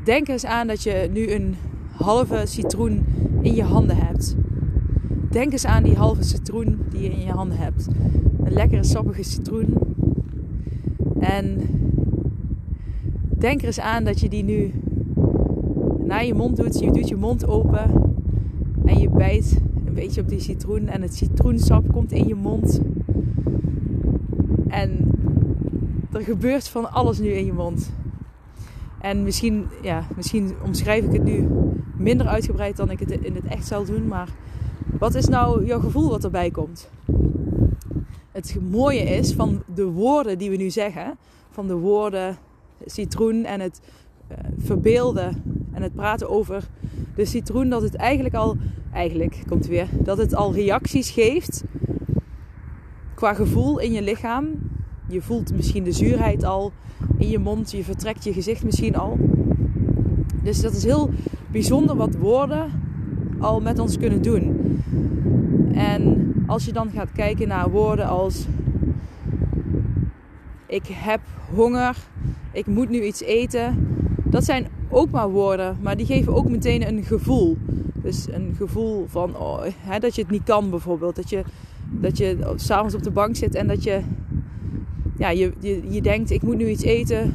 denk 0.04 0.28
eens 0.28 0.44
aan 0.44 0.66
dat 0.66 0.82
je 0.82 1.08
nu 1.12 1.30
een 1.30 1.54
halve 1.90 2.42
citroen 2.44 3.04
in 3.40 3.54
je 3.54 3.62
handen 3.62 3.96
hebt. 3.96 4.36
Denk 5.30 5.52
eens 5.52 5.66
aan 5.66 5.82
die 5.82 5.96
halve 5.96 6.22
citroen 6.22 6.78
die 6.90 7.02
je 7.02 7.10
in 7.10 7.20
je 7.20 7.30
handen 7.30 7.58
hebt. 7.58 7.88
Een 8.42 8.52
lekkere 8.52 8.84
sappige 8.84 9.22
citroen. 9.22 9.74
En 11.18 11.60
denk 13.38 13.60
er 13.60 13.66
eens 13.66 13.80
aan 13.80 14.04
dat 14.04 14.20
je 14.20 14.28
die 14.28 14.44
nu 14.44 14.72
naar 16.04 16.24
je 16.24 16.34
mond 16.34 16.56
doet. 16.56 16.78
Je 16.78 16.92
doet 16.92 17.08
je 17.08 17.16
mond 17.16 17.46
open 17.46 17.90
en 18.84 18.98
je 18.98 19.10
bijt 19.10 19.60
een 19.86 19.94
beetje 19.94 20.20
op 20.20 20.28
die 20.28 20.40
citroen. 20.40 20.86
En 20.86 21.02
het 21.02 21.14
citroensap 21.14 21.92
komt 21.92 22.12
in 22.12 22.28
je 22.28 22.34
mond. 22.34 22.80
En 24.68 25.10
er 26.12 26.20
gebeurt 26.20 26.68
van 26.68 26.92
alles 26.92 27.18
nu 27.18 27.28
in 27.28 27.44
je 27.44 27.52
mond. 27.52 27.90
En 29.00 29.22
misschien, 29.22 29.66
ja, 29.82 30.06
misschien 30.16 30.54
omschrijf 30.64 31.04
ik 31.04 31.12
het 31.12 31.24
nu 31.24 31.48
minder 31.96 32.26
uitgebreid 32.26 32.76
dan 32.76 32.90
ik 32.90 32.98
het 32.98 33.10
in 33.10 33.34
het 33.34 33.44
echt 33.44 33.66
zal 33.66 33.84
doen. 33.84 34.06
Maar 34.06 34.28
wat 34.98 35.14
is 35.14 35.26
nou 35.26 35.64
jouw 35.64 35.80
gevoel 35.80 36.08
wat 36.08 36.24
erbij 36.24 36.50
komt? 36.50 36.90
Het 38.32 38.58
mooie 38.70 39.02
is 39.02 39.32
van 39.32 39.62
de 39.74 39.84
woorden 39.84 40.38
die 40.38 40.50
we 40.50 40.56
nu 40.56 40.70
zeggen, 40.70 41.18
van 41.50 41.66
de 41.66 41.74
woorden 41.74 42.36
citroen 42.84 43.44
en 43.44 43.60
het 43.60 43.80
uh, 44.30 44.36
verbeelden 44.58 45.42
en 45.72 45.82
het 45.82 45.94
praten 45.94 46.30
over 46.30 46.68
de 47.14 47.24
citroen, 47.24 47.68
dat 47.68 47.82
het 47.82 47.94
eigenlijk 47.94 48.34
al, 48.34 48.56
eigenlijk 48.92 49.42
komt 49.48 49.66
weer, 49.66 49.88
dat 50.00 50.18
het 50.18 50.34
al 50.34 50.54
reacties 50.54 51.10
geeft 51.10 51.64
qua 53.14 53.34
gevoel 53.34 53.78
in 53.78 53.92
je 53.92 54.02
lichaam. 54.02 54.46
Je 55.08 55.22
voelt 55.22 55.54
misschien 55.54 55.84
de 55.84 55.92
zuurheid 55.92 56.44
al 56.44 56.72
in 57.16 57.28
je 57.28 57.38
mond, 57.38 57.70
je 57.70 57.84
vertrekt 57.84 58.24
je 58.24 58.32
gezicht 58.32 58.64
misschien 58.64 58.96
al. 58.96 59.18
Dus 60.42 60.60
dat 60.60 60.72
is 60.72 60.84
heel 60.84 61.10
bijzonder 61.50 61.96
wat 61.96 62.14
woorden 62.14 62.70
al 63.38 63.60
met 63.60 63.78
ons 63.78 63.98
kunnen 63.98 64.22
doen. 64.22 64.56
En 65.72 66.32
als 66.46 66.64
je 66.64 66.72
dan 66.72 66.90
gaat 66.90 67.12
kijken 67.12 67.48
naar 67.48 67.70
woorden 67.70 68.06
als 68.06 68.46
ik 70.66 70.86
heb 70.86 71.20
honger, 71.54 71.96
ik 72.52 72.66
moet 72.66 72.88
nu 72.88 73.02
iets 73.02 73.22
eten. 73.22 73.88
Dat 74.24 74.44
zijn 74.44 74.66
ook 74.88 75.10
maar 75.10 75.30
woorden, 75.30 75.76
maar 75.82 75.96
die 75.96 76.06
geven 76.06 76.34
ook 76.34 76.48
meteen 76.48 76.88
een 76.88 77.04
gevoel. 77.04 77.56
Dus 77.94 78.26
een 78.30 78.54
gevoel 78.56 79.06
van 79.06 79.36
oh, 79.36 79.62
hè, 79.78 79.98
dat 79.98 80.14
je 80.14 80.22
het 80.22 80.30
niet 80.30 80.44
kan 80.44 80.70
bijvoorbeeld. 80.70 81.16
Dat 81.16 81.30
je, 81.30 81.42
dat 81.90 82.18
je 82.18 82.52
s'avonds 82.56 82.94
op 82.94 83.02
de 83.02 83.10
bank 83.10 83.36
zit 83.36 83.54
en 83.54 83.66
dat 83.66 83.82
je, 83.82 84.00
ja, 85.18 85.30
je, 85.30 85.52
je, 85.60 85.82
je 85.90 86.02
denkt 86.02 86.30
ik 86.30 86.42
moet 86.42 86.56
nu 86.56 86.68
iets 86.68 86.82
eten. 86.82 87.34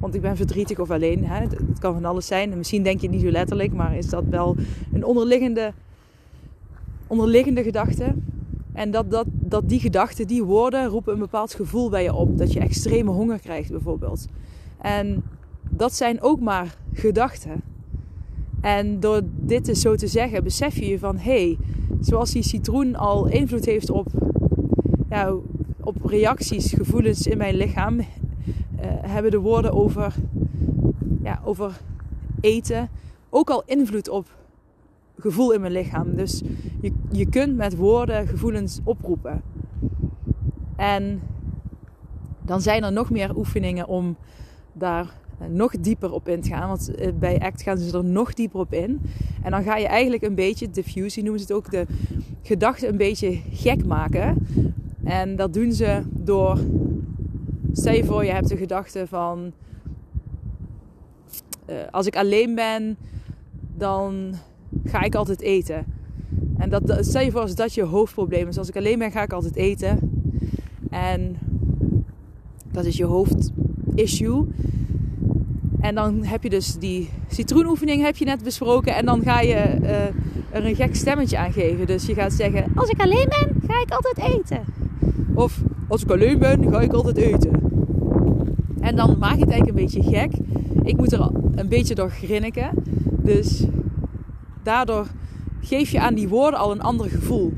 Want 0.00 0.14
ik 0.14 0.20
ben 0.20 0.36
verdrietig 0.36 0.78
of 0.78 0.90
alleen. 0.90 1.24
Hè. 1.24 1.40
Het, 1.40 1.78
kan 1.78 1.94
van 1.94 2.04
alles 2.04 2.26
zijn. 2.26 2.50
En 2.50 2.58
misschien 2.58 2.82
denk 2.82 3.00
je 3.00 3.06
het 3.06 3.14
niet 3.16 3.24
zo 3.24 3.30
letterlijk, 3.30 3.72
maar 3.72 3.96
is 3.96 4.08
dat 4.08 4.24
wel 4.30 4.56
een 4.92 5.04
onderliggende, 5.04 5.72
onderliggende 7.06 7.62
gedachte. 7.62 8.14
En 8.72 8.90
dat, 8.90 9.10
dat, 9.10 9.26
dat 9.28 9.68
die 9.68 9.80
gedachten, 9.80 10.26
die 10.26 10.42
woorden, 10.44 10.86
roepen 10.86 11.12
een 11.12 11.18
bepaald 11.18 11.54
gevoel 11.54 11.90
bij 11.90 12.02
je 12.02 12.14
op. 12.14 12.38
Dat 12.38 12.52
je 12.52 12.60
extreme 12.60 13.10
honger 13.10 13.38
krijgt 13.38 13.70
bijvoorbeeld. 13.70 14.28
En 14.78 15.22
dat 15.70 15.94
zijn 15.94 16.22
ook 16.22 16.40
maar 16.40 16.76
gedachten. 16.92 17.62
En 18.60 19.00
door 19.00 19.20
dit 19.40 19.78
zo 19.78 19.94
te 19.94 20.06
zeggen, 20.06 20.44
besef 20.44 20.78
je 20.78 20.86
je 20.86 20.98
van 20.98 21.16
hé, 21.16 21.22
hey, 21.22 21.58
zoals 22.00 22.30
die 22.30 22.42
citroen 22.42 22.94
al 22.94 23.26
invloed 23.26 23.64
heeft 23.64 23.90
op, 23.90 24.06
ja, 25.10 25.34
op 25.84 26.04
reacties, 26.04 26.72
gevoelens 26.72 27.26
in 27.26 27.38
mijn 27.38 27.54
lichaam, 27.54 27.98
uh, 27.98 28.04
hebben 29.00 29.30
de 29.30 29.38
woorden 29.38 29.72
over, 29.72 30.14
ja, 31.22 31.40
over 31.44 31.80
eten 32.40 32.88
ook 33.34 33.50
al 33.50 33.62
invloed 33.66 34.08
op 34.08 34.26
gevoel 35.18 35.52
in 35.52 35.60
mijn 35.60 35.72
lichaam. 35.72 36.16
Dus 36.16 36.42
je, 36.80 36.92
je 37.10 37.28
kunt 37.28 37.56
met 37.56 37.76
woorden 37.76 38.26
gevoelens 38.26 38.80
oproepen. 38.84 39.42
En 40.76 41.20
dan 42.42 42.60
zijn 42.60 42.84
er 42.84 42.92
nog 42.92 43.10
meer 43.10 43.36
oefeningen 43.36 43.88
om 43.88 44.16
daar 44.72 45.14
nog 45.48 45.80
dieper 45.80 46.12
op 46.12 46.28
in 46.28 46.40
te 46.40 46.48
gaan. 46.48 46.68
Want 46.68 46.94
eh, 46.94 47.12
bij 47.18 47.40
ACT 47.40 47.62
gaan 47.62 47.78
ze 47.78 47.96
er 47.96 48.04
nog 48.04 48.34
dieper 48.34 48.60
op 48.60 48.72
in. 48.72 49.00
En 49.42 49.50
dan 49.50 49.62
ga 49.62 49.76
je 49.76 49.86
eigenlijk 49.86 50.22
een 50.22 50.34
beetje, 50.34 50.70
diffusie 50.70 51.22
noemen 51.22 51.40
ze 51.40 51.46
het 51.46 51.56
ook, 51.56 51.70
de 51.70 51.86
gedachten 52.42 52.88
een 52.88 52.96
beetje 52.96 53.40
gek 53.52 53.86
maken. 53.86 54.46
En 55.04 55.36
dat 55.36 55.54
doen 55.54 55.72
ze 55.72 56.02
door, 56.10 56.58
stel 57.72 57.94
je 57.94 58.04
voor 58.04 58.24
je 58.24 58.32
hebt 58.32 58.48
de 58.48 58.56
gedachte 58.56 59.06
van, 59.06 59.52
uh, 61.70 61.76
als 61.90 62.06
ik 62.06 62.16
alleen 62.16 62.54
ben, 62.54 62.96
dan 63.76 64.34
ga 64.84 65.02
ik 65.02 65.14
altijd 65.14 65.40
eten. 65.40 65.84
En 66.58 66.70
dat, 66.70 66.98
stel 67.00 67.22
je 67.22 67.30
voor 67.30 67.40
als 67.40 67.54
dat 67.54 67.74
je 67.74 67.82
hoofdprobleem 67.82 68.48
is. 68.48 68.58
Als 68.58 68.68
ik 68.68 68.76
alleen 68.76 68.98
ben, 68.98 69.10
ga 69.10 69.22
ik 69.22 69.32
altijd 69.32 69.56
eten. 69.56 69.98
En 70.90 71.38
dat 72.70 72.84
is 72.84 72.96
je 72.96 73.04
hoofdissue. 73.04 74.46
En 75.80 75.94
dan 75.94 76.24
heb 76.24 76.42
je 76.42 76.50
dus 76.50 76.78
die 76.78 77.08
citroenoefening 77.28 78.02
heb 78.02 78.16
je 78.16 78.24
net 78.24 78.42
besproken. 78.42 78.94
En 78.94 79.04
dan 79.04 79.22
ga 79.22 79.40
je 79.40 79.78
uh, 79.82 80.04
er 80.50 80.64
een 80.66 80.74
gek 80.74 80.94
stemmetje 80.94 81.38
aan 81.38 81.52
geven. 81.52 81.86
Dus 81.86 82.06
je 82.06 82.14
gaat 82.14 82.32
zeggen, 82.32 82.64
als 82.74 82.88
ik 82.88 83.00
alleen 83.00 83.28
ben, 83.28 83.62
ga 83.66 83.80
ik 83.80 83.90
altijd 83.90 84.18
eten. 84.18 84.81
Of, 85.34 85.62
als 85.88 86.02
ik 86.02 86.10
alleen 86.10 86.38
ben, 86.38 86.70
ga 86.70 86.80
ik 86.80 86.92
altijd 86.92 87.16
eten. 87.16 87.50
En 88.80 88.96
dan 88.96 89.16
maak 89.18 89.38
het 89.38 89.50
eigenlijk 89.50 89.68
een 89.68 89.84
beetje 89.84 90.02
gek. 90.02 90.32
Ik 90.82 90.96
moet 90.96 91.12
er 91.12 91.30
een 91.54 91.68
beetje 91.68 91.94
door 91.94 92.10
grinniken. 92.10 92.70
Dus 93.22 93.64
daardoor 94.62 95.06
geef 95.60 95.90
je 95.90 96.00
aan 96.00 96.14
die 96.14 96.28
woorden 96.28 96.60
al 96.60 96.72
een 96.72 96.80
ander 96.80 97.10
gevoel. 97.10 97.52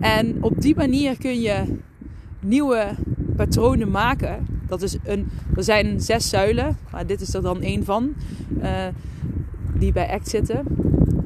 En 0.00 0.36
op 0.40 0.60
die 0.60 0.76
manier 0.76 1.18
kun 1.18 1.40
je 1.40 1.62
nieuwe 2.40 2.86
patronen 3.36 3.90
maken. 3.90 4.46
Dat 4.66 4.82
is 4.82 4.96
een, 5.04 5.28
er 5.56 5.64
zijn 5.64 6.00
zes 6.00 6.28
zuilen, 6.28 6.76
maar 6.92 7.06
dit 7.06 7.20
is 7.20 7.34
er 7.34 7.42
dan 7.42 7.60
één 7.60 7.84
van, 7.84 8.12
uh, 8.62 8.86
die 9.78 9.92
bij 9.92 10.10
ACT 10.10 10.28
zitten. 10.28 10.64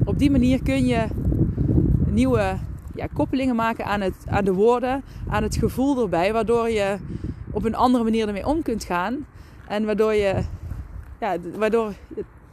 Op 0.03 0.19
die 0.19 0.31
manier 0.31 0.63
kun 0.63 0.85
je 0.85 1.05
nieuwe 2.09 2.57
ja, 2.95 3.07
koppelingen 3.13 3.55
maken 3.55 3.85
aan, 3.85 4.01
het, 4.01 4.15
aan 4.25 4.45
de 4.45 4.53
woorden, 4.53 5.03
aan 5.27 5.43
het 5.43 5.55
gevoel 5.55 6.01
erbij, 6.01 6.33
waardoor 6.33 6.69
je 6.69 6.97
op 7.51 7.65
een 7.65 7.75
andere 7.75 8.03
manier 8.03 8.27
ermee 8.27 8.47
om 8.47 8.61
kunt 8.61 8.83
gaan. 8.83 9.25
En 9.67 9.85
waardoor, 9.85 10.13
je, 10.13 10.43
ja, 11.19 11.37
waardoor 11.57 11.93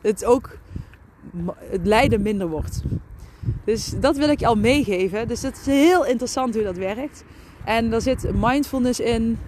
het 0.01 0.25
ook 0.25 0.59
het 1.71 1.87
lijden 1.87 2.23
minder 2.23 2.49
wordt. 2.49 2.83
Dus 3.65 3.95
dat 4.01 4.17
wil 4.17 4.29
ik 4.29 4.41
je 4.41 4.47
al 4.47 4.57
meegeven. 4.57 5.29
Dus 5.29 5.43
het 5.43 5.57
is 5.57 5.67
heel 5.67 6.07
interessant 6.07 6.55
hoe 6.55 6.63
dat 6.63 6.77
werkt. 6.77 7.25
En 7.65 7.91
daar 7.91 8.01
zit 8.01 8.31
mindfulness 8.35 9.01
in, 9.01 9.39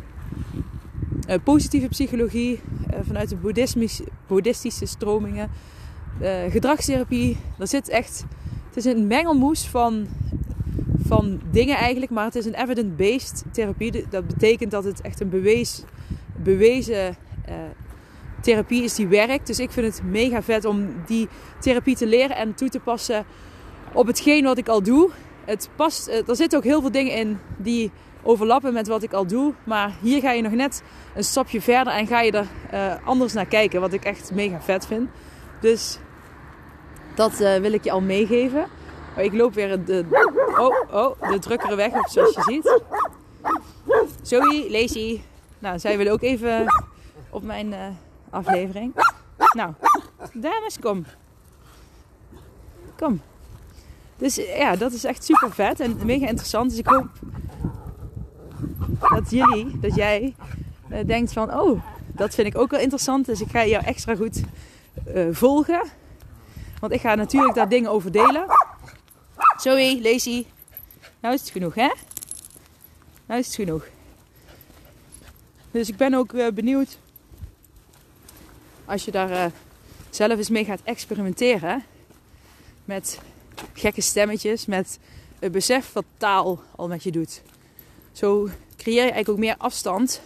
uh, 1.28 1.34
positieve 1.44 1.88
psychologie 1.88 2.60
uh, 2.90 2.98
vanuit 3.02 3.28
de 3.28 3.36
boeddhistische 4.26 4.86
stromingen, 4.86 5.50
uh, 6.22 6.30
gedragstherapie. 6.48 7.36
Er 7.58 7.68
zit 7.68 7.88
echt, 7.88 8.24
het 8.68 8.76
is 8.76 8.84
een 8.84 9.06
mengelmoes 9.06 9.66
van, 9.66 10.06
van 11.06 11.40
dingen 11.50 11.76
eigenlijk, 11.76 12.12
maar 12.12 12.24
het 12.24 12.34
is 12.34 12.46
een 12.46 12.54
evidence-based 12.54 13.44
therapie. 13.52 14.04
Dat 14.10 14.26
betekent 14.26 14.70
dat 14.70 14.84
het 14.84 15.00
echt 15.00 15.20
een 15.20 15.28
bewees, 15.28 15.82
bewezen 16.36 17.16
therapie 18.40 18.82
is 18.82 18.94
die 18.94 19.06
werkt. 19.06 19.46
Dus 19.46 19.58
ik 19.58 19.70
vind 19.70 19.86
het 19.86 20.04
mega 20.04 20.42
vet 20.42 20.64
om 20.64 20.94
die 21.06 21.28
therapie 21.60 21.96
te 21.96 22.06
leren 22.06 22.36
en 22.36 22.54
toe 22.54 22.68
te 22.68 22.80
passen 22.80 23.24
op 23.92 24.06
hetgeen 24.06 24.44
wat 24.44 24.58
ik 24.58 24.68
al 24.68 24.82
doe. 24.82 25.10
Het 25.44 25.68
past, 25.76 26.08
er 26.08 26.36
zitten 26.36 26.58
ook 26.58 26.64
heel 26.64 26.80
veel 26.80 26.90
dingen 26.90 27.14
in 27.14 27.38
die 27.56 27.90
overlappen 28.22 28.72
met 28.72 28.86
wat 28.86 29.02
ik 29.02 29.12
al 29.12 29.26
doe. 29.26 29.52
Maar 29.64 29.96
hier 30.00 30.20
ga 30.20 30.32
je 30.32 30.42
nog 30.42 30.52
net 30.52 30.82
een 31.14 31.24
stapje 31.24 31.60
verder 31.60 31.92
en 31.92 32.06
ga 32.06 32.20
je 32.20 32.32
er 32.32 32.46
uh, 32.72 33.06
anders 33.06 33.32
naar 33.32 33.46
kijken. 33.46 33.80
Wat 33.80 33.92
ik 33.92 34.04
echt 34.04 34.30
mega 34.34 34.60
vet 34.60 34.86
vind. 34.86 35.08
Dus 35.60 35.98
dat 37.14 37.38
wil 37.38 37.72
ik 37.72 37.84
je 37.84 37.90
al 37.90 38.00
meegeven. 38.00 38.66
Oh, 39.16 39.22
ik 39.22 39.32
loop 39.32 39.54
weer 39.54 39.84
de, 39.84 40.04
oh, 40.58 40.94
oh, 40.94 41.30
de 41.30 41.38
drukkere 41.38 41.74
weg 41.74 41.92
op 41.92 42.06
zoals 42.08 42.34
je 42.34 42.42
ziet. 42.42 42.80
Zoe, 44.22 44.66
Lacey. 44.70 45.24
Nou, 45.58 45.78
zij 45.78 45.96
willen 45.96 46.12
ook 46.12 46.22
even 46.22 46.66
op 47.30 47.42
mijn 47.42 47.72
uh, 47.72 47.78
aflevering. 48.30 48.94
Nou, 49.56 49.72
dames, 50.32 50.78
kom. 50.80 51.04
Kom. 52.96 53.20
Dus 54.16 54.34
ja, 54.34 54.76
dat 54.76 54.92
is 54.92 55.04
echt 55.04 55.24
super 55.24 55.52
vet 55.52 55.80
en 55.80 55.98
mega 56.04 56.26
interessant. 56.26 56.70
Dus 56.70 56.78
ik 56.78 56.86
hoop 56.86 57.08
dat 59.00 59.30
jullie, 59.30 59.78
dat 59.80 59.94
jij 59.94 60.34
uh, 60.90 60.98
denkt 61.06 61.32
van, 61.32 61.60
oh, 61.60 61.82
dat 62.06 62.34
vind 62.34 62.46
ik 62.46 62.58
ook 62.58 62.70
wel 62.70 62.80
interessant. 62.80 63.26
Dus 63.26 63.40
ik 63.40 63.50
ga 63.50 63.66
jou 63.66 63.84
extra 63.84 64.14
goed 64.14 64.42
volgen. 65.30 65.82
Want 66.80 66.92
ik 66.92 67.00
ga 67.00 67.14
natuurlijk 67.14 67.54
daar 67.54 67.68
dingen 67.68 67.90
over 67.90 68.12
delen. 68.12 68.46
Zoe, 69.64 70.00
Lacey. 70.02 70.46
Nou 71.20 71.34
is 71.34 71.40
het 71.40 71.50
genoeg, 71.50 71.74
hè? 71.74 71.90
Nou 73.26 73.40
is 73.40 73.46
het 73.46 73.54
genoeg. 73.54 73.86
Dus 75.70 75.88
ik 75.88 75.96
ben 75.96 76.14
ook 76.14 76.32
uh, 76.32 76.48
benieuwd 76.48 76.98
als 78.84 79.04
je 79.04 79.10
daar 79.10 79.30
uh, 79.30 79.44
zelf 80.10 80.36
eens 80.36 80.48
mee 80.48 80.64
gaat 80.64 80.80
experimenteren. 80.82 81.84
Met 82.84 83.20
gekke 83.72 84.00
stemmetjes, 84.00 84.66
met 84.66 84.98
het 85.38 85.52
besef 85.52 85.92
wat 85.92 86.04
taal 86.16 86.62
al 86.76 86.88
met 86.88 87.02
je 87.02 87.10
doet. 87.10 87.42
Zo 88.12 88.48
creëer 88.76 88.94
je 88.94 89.00
eigenlijk 89.00 89.28
ook 89.28 89.38
meer 89.38 89.56
afstand 89.58 90.20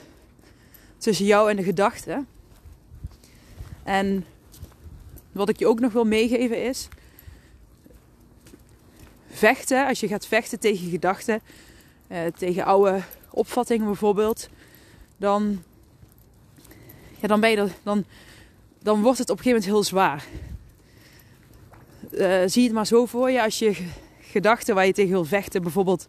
tussen 0.97 1.26
jou 1.26 1.50
en 1.50 1.57
de 1.57 1.62
gedachten. 1.62 2.28
En 3.83 4.26
wat 5.33 5.49
ik 5.49 5.59
je 5.59 5.66
ook 5.66 5.80
nog 5.80 5.92
wil 5.92 6.04
meegeven 6.04 6.64
is. 6.64 6.88
Vechten, 9.38 9.87
als 9.87 10.00
je 10.00 10.09
gaat 10.09 10.26
vechten 10.26 10.61
tegen 10.61 10.90
gedachten, 10.90 11.40
eh, 12.07 12.21
tegen 12.38 12.64
oude 12.64 13.02
opvattingen 13.30 13.87
bijvoorbeeld, 13.87 14.49
dan, 15.16 15.62
ja, 17.21 17.28
dan, 17.28 17.40
ben 17.40 17.50
je 17.50 17.68
dan, 17.83 18.04
dan 18.83 19.02
wordt 19.02 19.18
het 19.18 19.30
op 19.30 19.37
een 19.37 19.42
gegeven 19.42 19.62
moment 19.62 19.64
heel 19.64 19.99
zwaar. 19.99 20.25
Uh, 22.12 22.42
zie 22.47 22.64
het 22.64 22.73
maar 22.73 22.87
zo 22.87 23.07
voor 23.07 23.30
je 23.30 23.42
als 23.42 23.59
je 23.59 23.87
gedachten 24.21 24.75
waar 24.75 24.87
je 24.87 24.92
tegen 24.92 25.11
wil 25.11 25.25
vechten, 25.25 25.62
bijvoorbeeld 25.62 26.07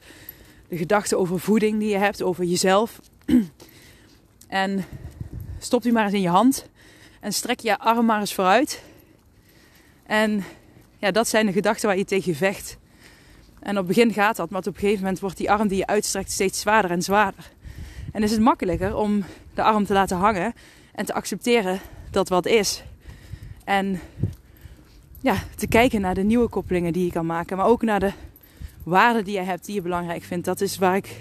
de 0.68 0.78
gedachten 0.78 1.18
over 1.18 1.40
voeding 1.40 1.80
die 1.80 1.90
je 1.90 1.98
hebt, 1.98 2.22
over 2.22 2.44
jezelf. 2.44 3.00
en 4.48 4.86
stop 5.60 5.82
die 5.82 5.92
maar 5.92 6.06
eens 6.06 6.14
in 6.14 6.22
je 6.22 6.30
hand 6.30 6.70
en 7.20 7.34
strek 7.34 7.60
je 7.60 7.80
arm 7.80 8.06
maar 8.06 8.20
eens 8.20 8.34
vooruit. 8.34 8.84
En 10.06 10.44
ja, 10.98 11.12
dat 11.12 11.28
zijn 11.28 11.46
de 11.46 11.52
gedachten 11.52 11.88
waar 11.88 11.98
je 11.98 12.06
tegen 12.06 12.36
vecht. 12.36 12.78
En 13.60 13.78
op 13.78 13.88
het 13.88 13.96
begin 13.96 14.14
gaat 14.14 14.36
dat, 14.36 14.50
maar 14.50 14.60
op 14.60 14.68
een 14.68 14.74
gegeven 14.74 15.00
moment 15.02 15.20
wordt 15.20 15.38
die 15.38 15.52
arm 15.52 15.68
die 15.68 15.78
je 15.78 15.88
uitstrekt 15.88 16.32
steeds 16.32 16.60
zwaarder 16.60 16.92
en 16.92 17.02
zwaarder. 17.02 17.52
En 18.12 18.24
is 18.24 18.32
het 18.32 18.40
makkelijker 18.40 18.96
om 18.96 19.24
de 19.54 19.64
arm 19.64 19.86
te 19.86 19.94
laten 19.94 20.18
hangen 20.18 20.54
en 20.94 21.06
te 21.06 21.14
accepteren 21.14 21.80
dat 22.12 22.30
wat 22.30 22.46
is. 22.46 22.84
En 23.64 24.00
ja, 25.22 25.36
te 25.56 25.68
kijken 25.68 26.02
naar 26.02 26.14
de 26.14 26.24
nieuwe 26.24 26.48
koppelingen 26.48 26.94
die 26.94 27.06
je 27.06 27.12
kan 27.12 27.26
maken, 27.26 27.58
maar 27.58 27.66
ook 27.66 27.82
naar 27.82 28.00
de 28.00 28.12
waarden 28.84 29.24
die 29.24 29.34
je 29.34 29.42
hebt 29.42 29.66
die 29.66 29.76
je 29.76 29.82
belangrijk 29.82 30.24
vindt. 30.24 30.46
Dat 30.46 30.62
is 30.62 30.78
waar 30.78 30.96
ik 30.96 31.20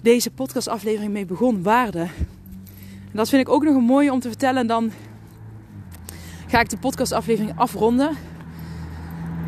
deze 0.00 0.30
podcastaflevering 0.30 1.12
mee 1.12 1.26
begon, 1.26 1.62
waarden. 1.62 2.10
En 3.10 3.12
dat 3.22 3.28
vind 3.28 3.42
ik 3.42 3.48
ook 3.48 3.64
nog 3.64 3.74
een 3.74 3.82
mooie 3.82 4.12
om 4.12 4.20
te 4.20 4.28
vertellen. 4.28 4.60
En 4.60 4.66
dan 4.66 4.92
ga 6.46 6.60
ik 6.60 6.68
de 6.68 6.76
podcastaflevering 6.76 7.58
afronden. 7.58 8.16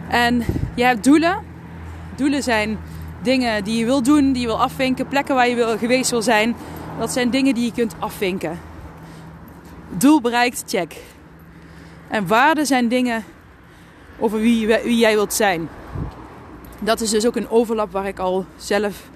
En 0.08 0.44
je 0.75 0.85
hebt 0.85 1.04
doelen. 1.04 1.48
Doelen 2.18 2.42
zijn 2.42 2.78
dingen 3.22 3.64
die 3.64 3.78
je 3.78 3.84
wil 3.84 4.02
doen, 4.02 4.32
die 4.32 4.40
je 4.40 4.46
wil 4.46 4.60
afvinken, 4.60 5.08
plekken 5.08 5.34
waar 5.34 5.48
je 5.48 5.54
wil, 5.54 5.78
geweest 5.78 6.10
wil 6.10 6.22
zijn. 6.22 6.56
Dat 6.98 7.12
zijn 7.12 7.30
dingen 7.30 7.54
die 7.54 7.64
je 7.64 7.72
kunt 7.72 7.94
afvinken. 7.98 8.60
Doel 9.90 10.21
bereikt, 10.21 10.62
check. 10.66 10.97
En 12.08 12.26
waarden 12.26 12.66
zijn 12.66 12.88
dingen 12.88 13.25
over 14.19 14.40
wie, 14.40 14.66
wie 14.66 14.97
jij 14.97 15.14
wilt 15.14 15.34
zijn. 15.34 15.69
Dat 16.80 17.00
is 17.00 17.10
dus 17.10 17.26
ook 17.26 17.36
een 17.36 17.49
overlap 17.49 17.93
waar 17.93 18.06
ik 18.06 18.19
al 18.19 18.47
zelf 18.56 19.10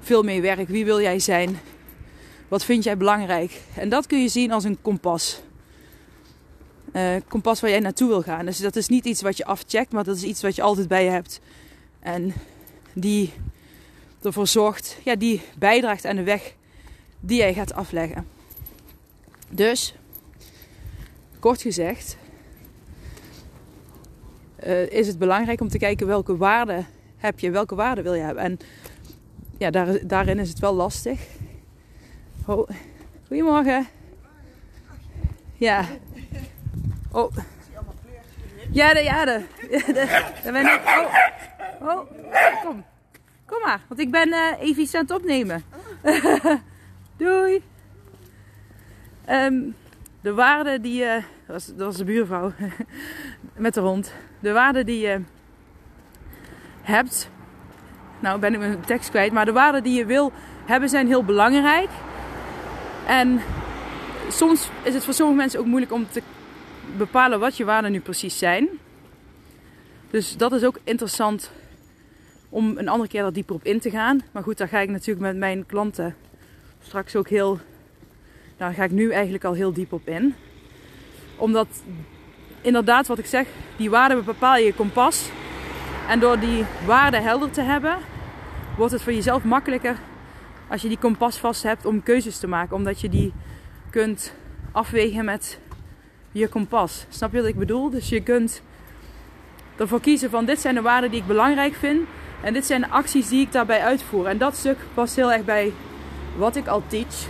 veel 0.00 0.22
mee 0.22 0.40
werk. 0.40 0.68
Wie 0.68 0.84
wil 0.84 1.00
jij 1.00 1.18
zijn? 1.18 1.58
Wat 2.48 2.64
vind 2.64 2.84
jij 2.84 2.96
belangrijk? 2.96 3.60
En 3.74 3.88
dat 3.88 4.06
kun 4.06 4.22
je 4.22 4.28
zien 4.28 4.52
als 4.52 4.64
een 4.64 4.78
kompas. 4.82 5.40
Uh, 6.92 7.16
kompas 7.28 7.60
waar 7.60 7.70
jij 7.70 7.80
naartoe 7.80 8.08
wil 8.08 8.22
gaan. 8.22 8.46
Dus 8.46 8.58
dat 8.58 8.76
is 8.76 8.88
niet 8.88 9.04
iets 9.04 9.22
wat 9.22 9.36
je 9.36 9.44
afcheckt, 9.44 9.92
maar 9.92 10.04
dat 10.04 10.16
is 10.16 10.22
iets 10.22 10.42
wat 10.42 10.56
je 10.56 10.62
altijd 10.62 10.88
bij 10.88 11.04
je 11.04 11.10
hebt. 11.10 11.40
En 12.06 12.32
die 12.92 13.32
ervoor 14.22 14.46
zorgt, 14.46 14.98
ja, 15.04 15.16
die 15.16 15.42
bijdraagt 15.58 16.04
aan 16.04 16.16
de 16.16 16.22
weg 16.22 16.54
die 17.20 17.38
jij 17.38 17.54
gaat 17.54 17.74
afleggen. 17.74 18.26
Dus, 19.48 19.94
kort 21.38 21.62
gezegd, 21.62 22.16
uh, 24.66 24.90
is 24.90 25.06
het 25.06 25.18
belangrijk 25.18 25.60
om 25.60 25.68
te 25.68 25.78
kijken 25.78 26.06
welke 26.06 26.36
waarden 26.36 26.86
heb 27.16 27.38
je, 27.38 27.50
welke 27.50 27.74
waarden 27.74 28.04
wil 28.04 28.14
je 28.14 28.22
hebben. 28.22 28.44
En 28.44 28.58
ja, 29.58 29.70
daar, 29.70 30.06
daarin 30.06 30.38
is 30.38 30.48
het 30.48 30.58
wel 30.58 30.74
lastig. 30.74 31.20
Goedemorgen. 33.26 33.86
Ja. 35.54 35.86
Oh. 37.12 37.36
Ja, 38.70 38.94
de, 38.94 39.02
ja, 39.02 39.24
de, 39.24 39.44
de, 39.70 39.82
de 40.44 40.52
ben 40.52 40.66
ik. 40.66 40.80
Oh, 40.84 41.34
oh, 41.86 42.10
kom. 42.64 42.84
Kom 43.46 43.60
maar, 43.64 43.80
want 43.88 44.00
ik 44.00 44.10
ben 44.10 44.28
uh, 44.28 44.52
even 44.58 44.82
iets 44.82 44.94
aan 44.94 45.02
het 45.02 45.10
opnemen. 45.10 45.64
Doei. 47.16 47.62
Um, 49.30 49.76
de 50.20 50.34
waarde 50.34 50.80
die 50.80 50.94
je. 50.94 51.22
Dat 51.46 51.56
was, 51.56 51.66
dat 51.66 51.86
was 51.86 51.96
de 51.96 52.04
buurvrouw 52.04 52.52
met 53.56 53.74
de 53.74 53.80
hond. 53.80 54.12
De 54.40 54.52
waarde 54.52 54.84
die 54.84 55.00
je 55.00 55.20
hebt. 56.82 57.30
Nou 58.20 58.38
ben 58.40 58.52
ik 58.52 58.58
mijn 58.58 58.80
tekst 58.80 59.10
kwijt. 59.10 59.32
Maar 59.32 59.44
de 59.44 59.52
waarden 59.52 59.82
die 59.82 59.98
je 59.98 60.06
wil 60.06 60.32
hebben 60.64 60.88
zijn 60.88 61.06
heel 61.06 61.24
belangrijk. 61.24 61.88
En 63.06 63.40
soms 64.28 64.70
is 64.82 64.94
het 64.94 65.04
voor 65.04 65.14
sommige 65.14 65.38
mensen 65.38 65.60
ook 65.60 65.66
moeilijk 65.66 65.92
om 65.92 66.08
te 66.10 66.22
bepalen 66.96 67.40
wat 67.40 67.56
je 67.56 67.64
waarden 67.64 67.92
nu 67.92 68.00
precies 68.00 68.38
zijn. 68.38 68.68
Dus 70.10 70.36
dat 70.36 70.52
is 70.52 70.64
ook 70.64 70.78
interessant 70.84 71.50
om 72.56 72.78
een 72.78 72.88
andere 72.88 73.08
keer 73.08 73.24
er 73.24 73.32
dieper 73.32 73.54
op 73.54 73.64
in 73.64 73.80
te 73.80 73.90
gaan. 73.90 74.20
Maar 74.32 74.42
goed, 74.42 74.58
daar 74.58 74.68
ga 74.68 74.78
ik 74.78 74.88
natuurlijk 74.88 75.26
met 75.26 75.36
mijn 75.36 75.66
klanten 75.66 76.14
straks 76.82 77.16
ook 77.16 77.28
heel. 77.28 77.58
Daar 78.56 78.72
ga 78.72 78.84
ik 78.84 78.90
nu 78.90 79.10
eigenlijk 79.10 79.44
al 79.44 79.52
heel 79.52 79.72
diep 79.72 79.92
op 79.92 80.08
in. 80.08 80.34
Omdat 81.36 81.66
inderdaad, 82.60 83.06
wat 83.06 83.18
ik 83.18 83.26
zeg, 83.26 83.46
die 83.76 83.90
waarden 83.90 84.24
bepalen 84.24 84.64
je 84.64 84.74
kompas. 84.74 85.30
En 86.08 86.20
door 86.20 86.38
die 86.38 86.64
waarden 86.86 87.22
helder 87.22 87.50
te 87.50 87.60
hebben, 87.60 87.96
wordt 88.76 88.92
het 88.92 89.02
voor 89.02 89.12
jezelf 89.12 89.44
makkelijker 89.44 89.96
als 90.68 90.82
je 90.82 90.88
die 90.88 90.98
kompas 90.98 91.38
vast 91.38 91.62
hebt 91.62 91.86
om 91.86 92.02
keuzes 92.02 92.38
te 92.38 92.46
maken. 92.46 92.76
Omdat 92.76 93.00
je 93.00 93.08
die 93.08 93.32
kunt 93.90 94.34
afwegen 94.72 95.24
met 95.24 95.58
je 96.32 96.48
kompas. 96.48 97.06
Snap 97.08 97.32
je 97.32 97.38
wat 97.38 97.48
ik 97.48 97.58
bedoel? 97.58 97.90
Dus 97.90 98.08
je 98.08 98.22
kunt 98.22 98.62
ervoor 99.76 100.00
kiezen 100.00 100.30
van 100.30 100.44
dit 100.44 100.60
zijn 100.60 100.74
de 100.74 100.82
waarden 100.82 101.10
die 101.10 101.20
ik 101.20 101.26
belangrijk 101.26 101.74
vind. 101.74 102.08
En 102.46 102.52
dit 102.52 102.66
zijn 102.66 102.90
acties 102.90 103.28
die 103.28 103.40
ik 103.40 103.52
daarbij 103.52 103.80
uitvoer. 103.80 104.26
En 104.26 104.38
dat 104.38 104.56
stuk 104.56 104.78
past 104.94 105.16
heel 105.16 105.32
erg 105.32 105.44
bij 105.44 105.72
wat 106.36 106.56
ik 106.56 106.66
al 106.66 106.82
teach. 106.86 107.26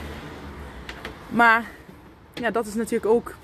Maar 1.29 1.65
ja, 2.35 2.51
dat 2.51 2.67
is 2.67 2.75
natuurlijk 2.75 3.13
ook 3.13 3.35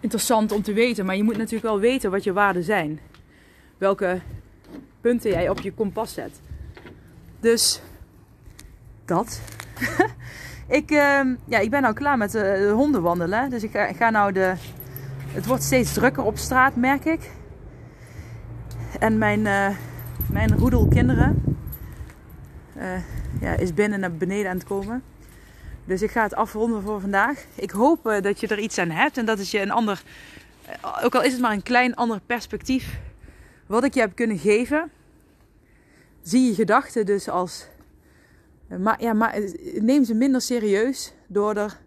interessant 0.00 0.52
om 0.52 0.62
te 0.62 0.72
weten. 0.72 1.06
Maar 1.06 1.16
je 1.16 1.22
moet 1.22 1.36
natuurlijk 1.36 1.64
wel 1.64 1.78
weten 1.78 2.10
wat 2.10 2.24
je 2.24 2.32
waarden 2.32 2.62
zijn. 2.62 3.00
Welke 3.78 4.20
punten 5.00 5.30
jij 5.30 5.48
op 5.48 5.60
je 5.60 5.72
kompas 5.72 6.12
zet. 6.12 6.40
Dus 7.40 7.80
dat. 9.04 9.40
ik, 10.80 10.90
uh, 10.90 11.20
ja, 11.44 11.58
ik 11.58 11.70
ben 11.70 11.82
nou 11.82 11.94
klaar 11.94 12.18
met 12.18 12.30
de, 12.30 12.72
honden 12.74 13.02
wandelen. 13.02 13.50
Dus 13.50 13.62
ik 13.62 13.70
ga, 13.70 13.86
ik 13.86 13.96
ga 13.96 14.10
nou 14.10 14.32
de. 14.32 14.54
Het 15.26 15.46
wordt 15.46 15.62
steeds 15.62 15.92
drukker 15.92 16.24
op 16.24 16.38
straat, 16.38 16.76
merk 16.76 17.04
ik. 17.04 17.30
En 19.02 19.18
mijn, 19.18 19.40
uh, 19.40 19.68
mijn 20.30 20.58
roedelkinderen 20.58 21.56
uh, 22.76 22.82
ja, 23.40 23.54
is 23.54 23.74
binnen 23.74 24.00
naar 24.00 24.12
beneden 24.12 24.50
aan 24.50 24.56
het 24.56 24.66
komen. 24.66 25.02
Dus 25.84 26.02
ik 26.02 26.10
ga 26.10 26.22
het 26.22 26.34
afronden 26.34 26.82
voor 26.82 27.00
vandaag. 27.00 27.44
Ik 27.54 27.70
hoop 27.70 28.06
uh, 28.06 28.20
dat 28.20 28.40
je 28.40 28.46
er 28.46 28.58
iets 28.58 28.78
aan 28.78 28.90
hebt 28.90 29.16
en 29.16 29.26
dat 29.26 29.38
het 29.38 29.50
je 29.50 29.60
een 29.60 29.70
ander, 29.70 30.02
ook 31.02 31.14
al 31.14 31.22
is 31.22 31.32
het 31.32 31.40
maar 31.40 31.52
een 31.52 31.62
klein 31.62 31.94
ander 31.94 32.20
perspectief, 32.26 32.98
wat 33.66 33.84
ik 33.84 33.94
je 33.94 34.00
heb 34.00 34.14
kunnen 34.14 34.38
geven. 34.38 34.90
Zie 36.20 36.46
je 36.46 36.54
gedachten 36.54 37.06
dus 37.06 37.28
als. 37.28 37.66
Ja, 38.98 39.12
maar 39.12 39.40
neem 39.74 40.04
ze 40.04 40.14
minder 40.14 40.40
serieus 40.40 41.14
door, 41.26 41.56
er, 41.56 41.78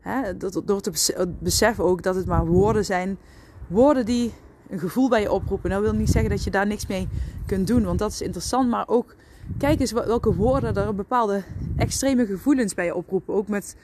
hè, 0.00 0.36
door 0.64 0.80
te 0.80 0.92
beseffen 1.40 1.84
ook 1.84 2.02
dat 2.02 2.14
het 2.14 2.26
maar 2.26 2.46
woorden 2.46 2.84
zijn. 2.84 3.18
Woorden 3.66 4.04
die 4.04 4.32
een 4.70 4.78
gevoel 4.78 5.08
bij 5.08 5.20
je 5.20 5.32
oproepen. 5.32 5.70
Nou 5.70 5.82
wil 5.82 5.92
niet 5.92 6.10
zeggen 6.10 6.30
dat 6.30 6.44
je 6.44 6.50
daar 6.50 6.66
niks 6.66 6.86
mee 6.86 7.08
kunt 7.46 7.66
doen, 7.66 7.84
want 7.84 7.98
dat 7.98 8.12
is 8.12 8.20
interessant. 8.20 8.68
Maar 8.68 8.88
ook 8.88 9.14
kijk 9.58 9.80
eens 9.80 9.92
welke 9.92 10.34
woorden 10.34 10.76
er 10.76 10.94
bepaalde 10.94 11.42
extreme 11.76 12.26
gevoelens 12.26 12.74
bij 12.74 12.84
je 12.84 12.94
oproepen. 12.94 13.34
Ook 13.34 13.48
met, 13.48 13.76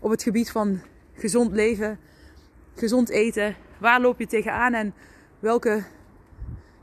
op 0.00 0.10
het 0.10 0.22
gebied 0.22 0.50
van 0.50 0.80
gezond 1.14 1.52
leven 1.52 1.98
gezond 2.74 3.08
eten? 3.08 3.56
Waar 3.78 4.00
loop 4.00 4.18
je 4.18 4.26
tegenaan 4.26 4.74
en 4.74 4.94
welke 5.38 5.84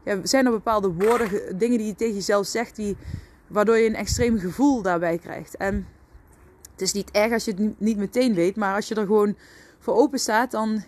ja, 0.06 0.20
zijn 0.24 0.46
er 0.46 0.52
bepaalde 0.52 0.88
woorden, 0.88 1.58
dingen 1.58 1.78
die 1.78 1.88
je 1.88 1.96
tegen 1.96 2.14
jezelf 2.14 2.46
zegt, 2.46 2.76
die, 2.76 2.98
waardoor 3.48 3.78
je 3.78 3.88
een 3.88 3.96
extreem 3.96 4.40
gevoel 4.40 4.82
daarbij 4.82 5.18
krijgt? 5.18 5.58
En 5.58 5.88
het 6.72 6.82
is 6.82 6.94
niet 6.94 7.12
erg 7.12 7.34
als 7.34 7.46
je 7.46 7.52
het 7.52 7.80
niet 7.80 7.98
meteen 7.98 8.34
weet, 8.34 8.56
maar 8.56 8.76
als 8.76 8.88
je 8.88 8.96
er 8.96 9.06
gewoon 9.06 9.36
voor 9.80 9.96
open 9.96 10.20
staat, 10.20 10.52
dan 10.52 10.84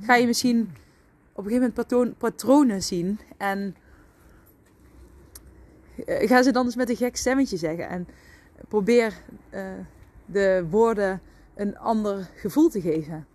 ga 0.00 0.14
je 0.14 0.26
misschien 0.26 0.72
op 1.34 1.44
een 1.44 1.50
gegeven 1.50 1.72
moment 1.76 2.18
patronen 2.18 2.82
zien. 2.82 3.20
En 3.36 3.76
eh, 6.06 6.28
ga 6.28 6.42
ze 6.42 6.52
dan 6.52 6.64
eens 6.64 6.76
met 6.76 6.88
een 6.88 6.96
gek 6.96 7.16
stemmetje 7.16 7.56
zeggen. 7.56 7.88
En 7.88 8.08
probeer 8.68 9.14
uh, 9.50 9.66
de 10.26 10.66
woorden 10.70 11.20
een 11.54 11.78
ander 11.78 12.30
gevoel 12.34 12.68
te 12.68 12.80
geven. 12.80 13.26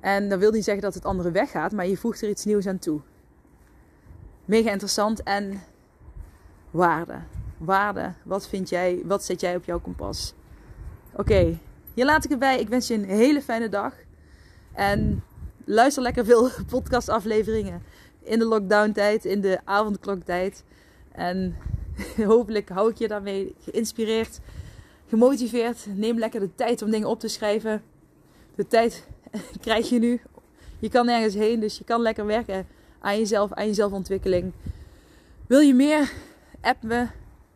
En 0.00 0.28
dat 0.28 0.38
wil 0.38 0.50
niet 0.50 0.64
zeggen 0.64 0.82
dat 0.82 0.94
het 0.94 1.04
andere 1.04 1.30
weggaat, 1.30 1.72
maar 1.72 1.86
je 1.86 1.96
voegt 1.96 2.22
er 2.22 2.28
iets 2.28 2.44
nieuws 2.44 2.66
aan 2.66 2.78
toe. 2.78 3.00
Mega 4.44 4.70
interessant 4.70 5.22
en 5.22 5.62
waarde. 6.70 7.18
Waarde, 7.58 8.12
wat 8.22 8.48
vind 8.48 8.68
jij, 8.68 9.02
wat 9.04 9.24
zet 9.24 9.40
jij 9.40 9.56
op 9.56 9.64
jouw 9.64 9.80
kompas? 9.80 10.34
Oké, 11.12 11.58
hier 11.94 12.04
laat 12.04 12.24
ik 12.24 12.30
het 12.30 12.38
bij. 12.38 12.60
Ik 12.60 12.68
wens 12.68 12.88
je 12.88 12.94
een 12.94 13.04
hele 13.04 13.42
fijne 13.42 13.68
dag. 13.68 13.94
En 14.72 15.22
luister 15.66 16.02
lekker 16.02 16.24
veel 16.24 16.50
podcastafleveringen 16.70 17.82
in 18.22 18.38
de 18.38 18.44
lockdown 18.44 18.92
tijd, 18.92 19.24
in 19.24 19.40
de 19.40 19.58
avondkloktijd. 19.64 20.64
En 21.12 21.56
hopelijk 22.26 22.68
hou 22.68 22.90
ik 22.90 22.98
je 22.98 23.08
daarmee 23.08 23.54
geïnspireerd, 23.58 24.40
gemotiveerd. 25.08 25.86
Neem 25.94 26.18
lekker 26.18 26.40
de 26.40 26.54
tijd 26.54 26.82
om 26.82 26.90
dingen 26.90 27.08
op 27.08 27.20
te 27.20 27.28
schrijven. 27.28 27.82
De 28.54 28.66
tijd 28.66 29.06
krijg 29.60 29.88
je 29.88 29.98
nu. 29.98 30.20
Je 30.78 30.88
kan 30.88 31.06
nergens 31.06 31.34
heen, 31.34 31.60
dus 31.60 31.78
je 31.78 31.84
kan 31.84 32.00
lekker 32.00 32.26
werken 32.26 32.66
aan 33.00 33.18
jezelf, 33.18 33.52
aan 33.52 33.66
je 33.66 33.74
zelfontwikkeling. 33.74 34.52
Wil 35.46 35.60
je 35.60 35.74
meer? 35.74 36.12
App 36.60 36.82
me. 36.82 37.06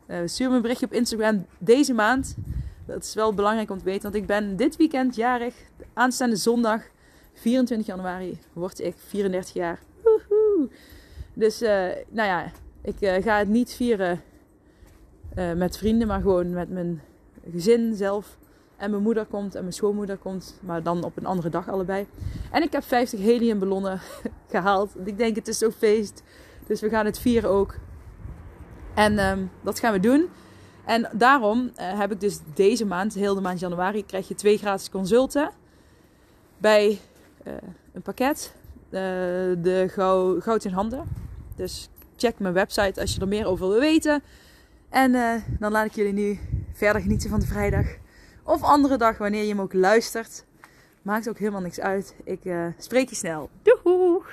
Uh, 0.06 0.18
stuur 0.24 0.48
me 0.48 0.56
een 0.56 0.62
berichtje 0.62 0.86
op 0.86 0.92
Instagram 0.92 1.46
deze 1.58 1.92
maand. 1.92 2.36
Dat 2.86 3.02
is 3.02 3.14
wel 3.14 3.34
belangrijk 3.34 3.70
om 3.70 3.78
te 3.78 3.84
weten, 3.84 4.02
want 4.02 4.14
ik 4.14 4.26
ben 4.26 4.56
dit 4.56 4.76
weekend 4.76 5.14
jarig. 5.14 5.54
Aanstaande 5.92 6.36
zondag, 6.36 6.82
24 7.40 7.86
januari, 7.86 8.38
word 8.52 8.80
ik 8.80 8.94
34 8.96 9.54
jaar. 9.54 9.78
Woehoe. 10.02 10.68
Dus, 11.34 11.62
uh, 11.62 11.68
nou 12.08 12.28
ja, 12.28 12.52
ik 12.82 13.00
uh, 13.00 13.14
ga 13.22 13.38
het 13.38 13.48
niet 13.48 13.72
vieren 13.72 14.20
met 15.56 15.76
vrienden, 15.78 16.06
maar 16.06 16.20
gewoon 16.20 16.50
met 16.50 16.70
mijn 16.70 17.02
gezin 17.52 17.94
zelf. 17.94 18.38
En 18.76 18.90
mijn 18.90 19.02
moeder 19.02 19.26
komt 19.26 19.54
en 19.54 19.60
mijn 19.60 19.72
schoonmoeder 19.72 20.16
komt. 20.16 20.58
Maar 20.62 20.82
dan 20.82 21.04
op 21.04 21.16
een 21.16 21.26
andere 21.26 21.48
dag 21.48 21.68
allebei. 21.68 22.06
En 22.50 22.62
ik 22.62 22.72
heb 22.72 22.84
50 22.84 23.20
heliumballonnen 23.20 24.00
gehaald. 24.50 24.90
Ik 25.04 25.18
denk 25.18 25.36
het 25.36 25.48
is 25.48 25.58
zo 25.58 25.70
feest. 25.70 26.22
Dus 26.66 26.80
we 26.80 26.88
gaan 26.88 27.04
het 27.04 27.18
vieren 27.18 27.50
ook. 27.50 27.74
En 28.94 29.18
um, 29.18 29.50
dat 29.62 29.78
gaan 29.78 29.92
we 29.92 30.00
doen. 30.00 30.28
En 30.84 31.10
daarom 31.12 31.70
heb 31.74 32.12
ik 32.12 32.20
dus 32.20 32.38
deze 32.54 32.86
maand, 32.86 33.14
heel 33.14 33.34
de 33.34 33.40
maand 33.40 33.60
januari, 33.60 34.04
krijg 34.06 34.28
je 34.28 34.34
twee 34.34 34.58
gratis 34.58 34.90
consulten. 34.90 35.50
Bij 36.58 36.98
een 37.92 38.02
pakket. 38.02 38.54
Uh, 38.84 39.00
de 39.62 39.84
Goud 40.40 40.64
in 40.64 40.72
Handen. 40.72 41.04
Dus 41.56 41.90
check 42.16 42.38
mijn 42.38 42.54
website 42.54 43.00
als 43.00 43.14
je 43.14 43.20
er 43.20 43.28
meer 43.28 43.46
over 43.46 43.68
wil 43.68 43.80
weten. 43.80 44.22
En 44.88 45.42
dan 45.58 45.72
laat 45.72 45.86
ik 45.86 45.92
jullie 45.92 46.12
nu 46.12 46.38
verder 46.72 47.02
genieten 47.02 47.30
van 47.30 47.40
de 47.40 47.46
vrijdag. 47.46 47.86
Of 48.44 48.62
andere 48.62 48.96
dag, 48.96 49.18
wanneer 49.18 49.42
je 49.42 49.48
hem 49.48 49.60
ook 49.60 49.72
luistert. 49.72 50.44
Maakt 51.02 51.28
ook 51.28 51.38
helemaal 51.38 51.60
niks 51.60 51.80
uit. 51.80 52.14
Ik 52.24 52.40
spreek 52.78 53.08
je 53.08 53.14
snel. 53.14 53.50
Doeg! 53.62 54.32